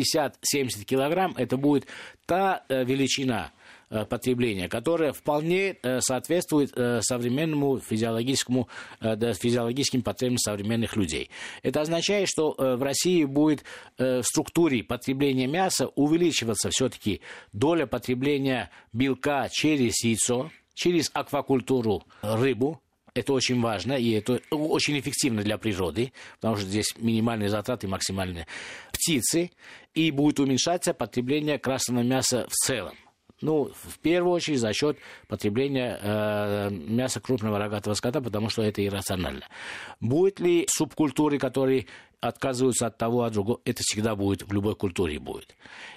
50-70 0.00 0.84
килограмм, 0.84 1.34
это 1.36 1.56
будет 1.56 1.86
та 2.26 2.64
э, 2.68 2.84
величина 2.84 3.52
э, 3.90 4.04
потребления, 4.04 4.68
которая 4.68 5.12
вполне 5.12 5.76
э, 5.82 6.00
соответствует 6.00 6.72
современному 7.04 7.78
физиологическому, 7.78 8.68
физиологическим 9.00 10.02
потребностям 10.02 10.52
современных 10.52 10.96
людей. 10.96 11.30
Это 11.62 11.80
означает, 11.80 12.28
что 12.28 12.54
в 12.58 12.82
России 12.82 13.24
будет 13.24 13.64
в 13.98 14.22
структуре 14.22 14.82
потребления 14.82 15.46
мяса 15.46 15.88
увеличиваться 15.88 16.70
все-таки 16.70 17.20
доля 17.52 17.86
потребления 17.86 18.70
белка 18.92 19.48
через 19.50 20.02
яйцо, 20.02 20.50
через 20.74 21.10
аквакультуру 21.14 22.04
рыбу, 22.22 22.80
это 23.16 23.32
очень 23.32 23.60
важно, 23.60 23.94
и 23.94 24.10
это 24.12 24.40
очень 24.50 24.98
эффективно 25.00 25.42
для 25.42 25.56
природы, 25.56 26.12
потому 26.34 26.56
что 26.56 26.66
здесь 26.66 26.94
минимальные 26.98 27.48
затраты, 27.48 27.88
максимальные 27.88 28.46
птицы, 28.92 29.50
и 29.94 30.10
будет 30.10 30.38
уменьшаться 30.38 30.92
потребление 30.92 31.58
красного 31.58 32.02
мяса 32.02 32.46
в 32.48 32.52
целом. 32.52 32.94
Ну, 33.40 33.70
в 33.74 33.98
первую 34.00 34.34
очередь 34.34 34.60
за 34.60 34.72
счет 34.72 34.98
потребления 35.28 35.98
э, 36.00 36.70
мяса 36.70 37.20
крупного 37.20 37.58
рогатого 37.58 37.94
скота, 37.94 38.20
потому 38.20 38.48
что 38.48 38.62
это 38.62 38.84
иррационально. 38.84 39.46
Будет 40.00 40.40
ли 40.40 40.66
субкультуры, 40.70 41.38
которые 41.38 41.86
отказываются 42.20 42.86
от 42.86 42.98
того, 42.98 43.22
от 43.22 43.32
другого, 43.32 43.60
это 43.64 43.82
всегда 43.82 44.16
будет, 44.16 44.42
в 44.42 44.52
любой 44.52 44.74
культуре 44.74 45.18
будет. 45.18 45.56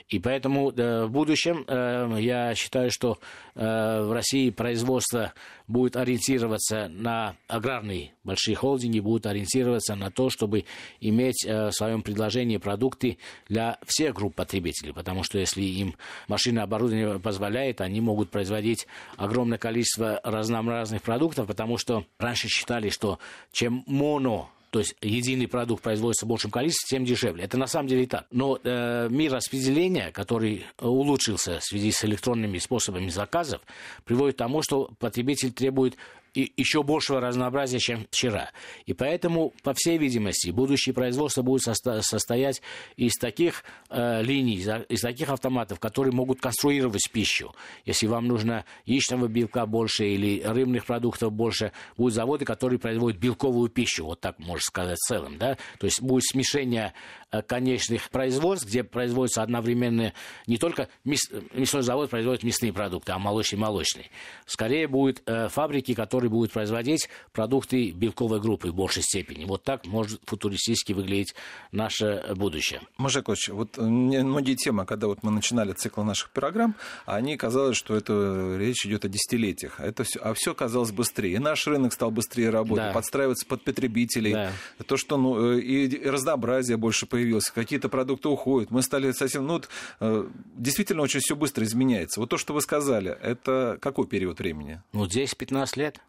И 0.10 0.20
поэтому 0.20 0.72
э, 0.72 1.06
в 1.06 1.12
будущем 1.12 1.64
э, 1.68 2.18
я 2.20 2.56
считаю, 2.56 2.90
что 2.92 3.20
э, 3.56 4.02
в 4.02 4.12
России 4.12 4.50
производство 4.50 5.34
будет 5.68 5.96
ориентироваться 5.96 6.88
на 6.90 7.36
аграрные 7.48 8.14
большие 8.24 8.56
холдинги, 8.56 9.00
будут 9.00 9.28
ориентироваться 9.28 9.96
на 9.96 10.10
то, 10.10 10.30
чтобы 10.30 10.66
иметь 11.00 11.46
в 11.46 11.72
своем 11.72 12.02
предложении 12.02 12.58
продукты 12.58 13.20
для 13.48 13.78
всех 13.86 14.16
групп 14.16 14.34
потребителей, 14.34 14.94
потому 14.94 15.24
что 15.24 15.38
если 15.38 15.62
им 15.62 15.96
машина 16.28 16.64
оборудование 16.64 17.20
позволяет, 17.20 17.82
они 17.82 18.02
могут 18.02 18.32
производить 18.32 18.88
огромное 19.16 19.60
количество 19.60 20.20
разнообразных 20.24 21.04
продуктов, 21.04 21.48
потому 21.48 21.78
что 21.78 22.06
раньше 22.18 22.48
считали, 22.48 22.90
что 22.90 23.20
чем 23.52 23.84
моно 23.86 24.50
то 24.70 24.80
есть 24.80 24.96
единый 25.02 25.48
продукт 25.48 25.84
производится 25.84 26.26
в 26.26 26.30
большем 26.30 26.52
количестве, 26.52 26.98
тем 26.98 27.06
дешевле. 27.06 27.44
Это 27.44 27.58
на 27.58 27.68
самом 27.68 27.88
деле 27.88 28.04
и 28.04 28.06
так. 28.06 28.26
Но 28.32 28.60
э, 28.64 29.08
мир 29.10 29.34
распределения, 29.34 30.12
который 30.12 30.66
улучшился 30.80 31.60
в 31.60 31.64
связи 31.64 31.92
с 31.92 32.04
электронными 32.06 32.58
способами 32.60 33.10
заказов, 33.10 33.62
приводит 34.06 34.36
к 34.36 34.40
тому, 34.40 34.62
что 34.62 34.92
потребитель 35.00 35.52
требует 35.52 35.96
и 36.34 36.52
еще 36.58 36.84
большего 36.84 37.20
разнообразия, 37.22 37.80
чем 37.80 38.06
вчера. 38.12 38.52
И 38.86 38.94
поэтому, 38.94 39.54
по 39.64 39.74
всей 39.74 39.98
видимости, 39.98 40.50
будущее 40.50 40.94
производство 40.94 41.42
будет 41.42 41.68
состо- 41.68 42.02
состоять 42.02 42.62
из 42.96 43.14
таких 43.16 43.64
э, 43.90 44.22
линий, 44.22 44.58
из 44.90 45.02
таких 45.02 45.30
автоматов, 45.30 45.80
которые 45.80 46.14
могут 46.14 46.40
конструировать 46.40 47.10
пищу. 47.12 47.54
Если 47.86 48.08
вам 48.08 48.28
нужно 48.28 48.66
яичного 48.86 49.28
белка 49.28 49.66
больше 49.66 50.08
или 50.08 50.42
рыбных 50.44 50.86
продуктов 50.86 51.32
больше, 51.32 51.72
будут 51.98 52.14
заводы, 52.14 52.46
которые 52.46 52.80
производят 52.80 53.20
белковую 53.20 53.70
пищу, 53.70 54.06
вот 54.06 54.20
так 54.20 54.40
можно 54.40 54.62
сказать 54.62 54.98
в 54.98 55.08
целом. 55.08 55.38
Да? 55.38 55.58
То 55.80 55.86
есть 55.86 56.02
будет 56.02 56.24
смешение 56.26 56.94
э, 57.32 57.42
конечных 57.42 58.10
производств, 58.10 58.68
где 58.68 58.84
производятся 58.84 59.44
одновременно 59.44 60.14
не 60.48 60.58
только 60.58 60.90
мяс... 61.04 61.22
мясной 61.54 61.84
завод 61.84 62.10
производит 62.10 62.44
мясные 62.44 62.74
продукты, 62.74 63.12
а 63.12 63.20
молочный 63.20 63.60
молочный. 63.60 64.10
Скорее 64.46 64.88
будут 64.88 65.22
э, 65.26 65.48
фабрики, 65.50 65.94
которые 65.94 66.19
который 66.20 66.32
будет 66.32 66.52
производить 66.52 67.08
продукты 67.32 67.92
белковой 67.92 68.42
группы 68.42 68.72
в 68.72 68.76
большей 68.76 69.04
степени. 69.04 69.46
Вот 69.46 69.64
так 69.64 69.86
может 69.86 70.20
футуристически 70.26 70.92
выглядеть 70.92 71.34
наше 71.72 72.26
будущее. 72.36 72.82
Мажекович, 72.98 73.48
вот 73.50 73.78
многие 73.78 74.56
темы, 74.56 74.86
когда 74.86 75.08
вот 75.08 75.24
мы 75.24 75.32
начинали 75.32 75.72
цикл 75.72 76.02
наших 76.04 76.32
программ, 76.32 76.76
они 77.06 77.38
казалось, 77.38 77.78
что 77.78 77.96
это 77.96 78.58
речь 78.60 78.86
идет 78.86 79.06
о 79.06 79.08
десятилетиях. 79.08 79.80
Это 79.80 80.04
все, 80.04 80.20
а 80.20 80.34
все 80.34 80.54
казалось 80.54 80.92
быстрее. 80.92 81.36
И 81.36 81.40
наш 81.40 81.66
рынок 81.68 81.94
стал 81.94 82.12
быстрее 82.12 82.50
работать, 82.50 82.88
да. 82.88 82.92
подстраиваться 82.92 83.46
под 83.46 83.64
потребителей. 83.64 84.34
Да. 84.34 84.52
То, 84.86 84.98
что 84.98 85.16
ну, 85.16 85.54
э, 85.54 85.62
и 85.62 86.06
разнообразие 86.06 86.76
больше 86.76 87.06
появилось, 87.06 87.50
какие-то 87.50 87.88
продукты 87.88 88.28
уходят. 88.28 88.72
Мы 88.72 88.82
стали 88.82 89.14
совсем... 89.14 89.48
Ну, 89.48 89.54
вот, 89.54 89.70
э, 90.02 90.28
действительно 90.58 91.02
очень 91.02 91.22
все 91.22 91.38
быстро 91.38 91.64
изменяется. 91.64 92.20
Вот 92.20 92.30
то, 92.30 92.38
что 92.38 92.54
вы 92.54 92.62
сказали, 92.62 93.18
это 93.22 93.78
какой 93.82 94.06
период 94.06 94.40
времени? 94.40 94.82
Ну, 94.92 95.06
10-15 95.06 95.80
лет. 95.80 96.02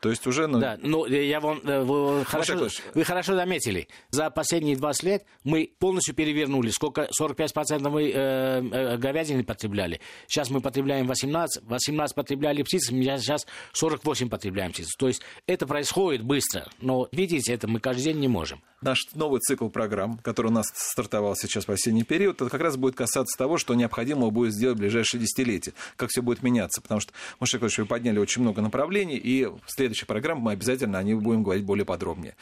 То 0.00 0.10
есть 0.10 0.26
уже... 0.26 0.46
Ну... 0.46 0.60
Да, 0.60 0.78
ну 0.80 1.06
я 1.06 1.40
вам... 1.40 1.60
Э, 1.64 1.82
вы 1.82 2.24
хорошо, 2.24 2.68
вы 2.94 3.04
хорошо 3.04 3.34
заметили. 3.34 3.88
За 4.10 4.30
последние 4.30 4.76
20 4.76 5.02
лет 5.02 5.24
мы 5.44 5.70
полностью 5.78 6.14
перевернули. 6.14 6.70
Сколько? 6.70 7.08
45% 7.20 7.88
мы 7.88 8.10
э, 8.10 8.12
э, 8.14 8.96
говядины 8.96 9.42
потребляли. 9.42 10.00
Сейчас 10.26 10.50
мы 10.50 10.60
потребляем 10.60 11.06
18. 11.06 11.64
18 11.64 12.14
потребляли 12.14 12.62
птиц, 12.62 12.88
сейчас 12.88 13.46
48 13.72 14.28
потребляем 14.28 14.72
птиц. 14.72 14.94
То 14.96 15.08
есть 15.08 15.22
это 15.46 15.66
происходит 15.66 16.22
быстро. 16.22 16.68
Но 16.80 17.08
видите, 17.10 17.52
это 17.52 17.66
мы 17.66 17.80
каждый 17.80 18.04
день 18.04 18.18
не 18.18 18.28
можем 18.28 18.62
наш 18.82 18.98
новый 19.14 19.40
цикл 19.40 19.68
программ, 19.68 20.18
который 20.18 20.48
у 20.48 20.54
нас 20.54 20.66
стартовал 20.74 21.36
сейчас 21.36 21.66
в 21.66 21.70
осенний 21.70 22.04
период, 22.04 22.40
это 22.40 22.50
как 22.50 22.60
раз 22.60 22.76
будет 22.76 22.94
касаться 22.94 23.36
того, 23.36 23.58
что 23.58 23.74
необходимо 23.74 24.30
будет 24.30 24.54
сделать 24.54 24.76
в 24.76 24.80
ближайшие 24.80 25.20
десятилетия, 25.20 25.72
как 25.96 26.10
все 26.10 26.22
будет 26.22 26.42
меняться. 26.42 26.80
Потому 26.80 27.00
что, 27.00 27.12
Маша 27.40 27.56
Яковлевич, 27.56 27.78
вы 27.78 27.86
подняли 27.86 28.18
очень 28.18 28.42
много 28.42 28.62
направлений, 28.62 29.16
и 29.16 29.44
в 29.46 29.60
следующей 29.66 30.06
программе 30.06 30.40
мы 30.40 30.52
обязательно 30.52 30.98
о 30.98 31.02
них 31.02 31.20
будем 31.22 31.42
говорить 31.42 31.64
более 31.64 31.84
подробнее. 31.84 32.36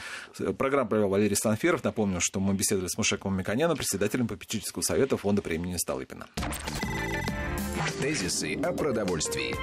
Программу 0.58 0.88
провел 0.88 1.08
Валерий 1.08 1.36
Станферов. 1.36 1.84
Напомню, 1.84 2.20
что 2.20 2.40
мы 2.40 2.54
беседовали 2.54 2.88
с 2.88 2.96
Мушековым 2.98 3.38
Миконяном, 3.38 3.76
председателем 3.76 4.28
попечительского 4.28 4.82
совета 4.82 5.16
фонда 5.16 5.42
премии 5.42 5.76
Столыпина. 5.76 6.26
Тезисы 8.00 8.54
о 8.62 8.72
продовольствии. 8.72 9.54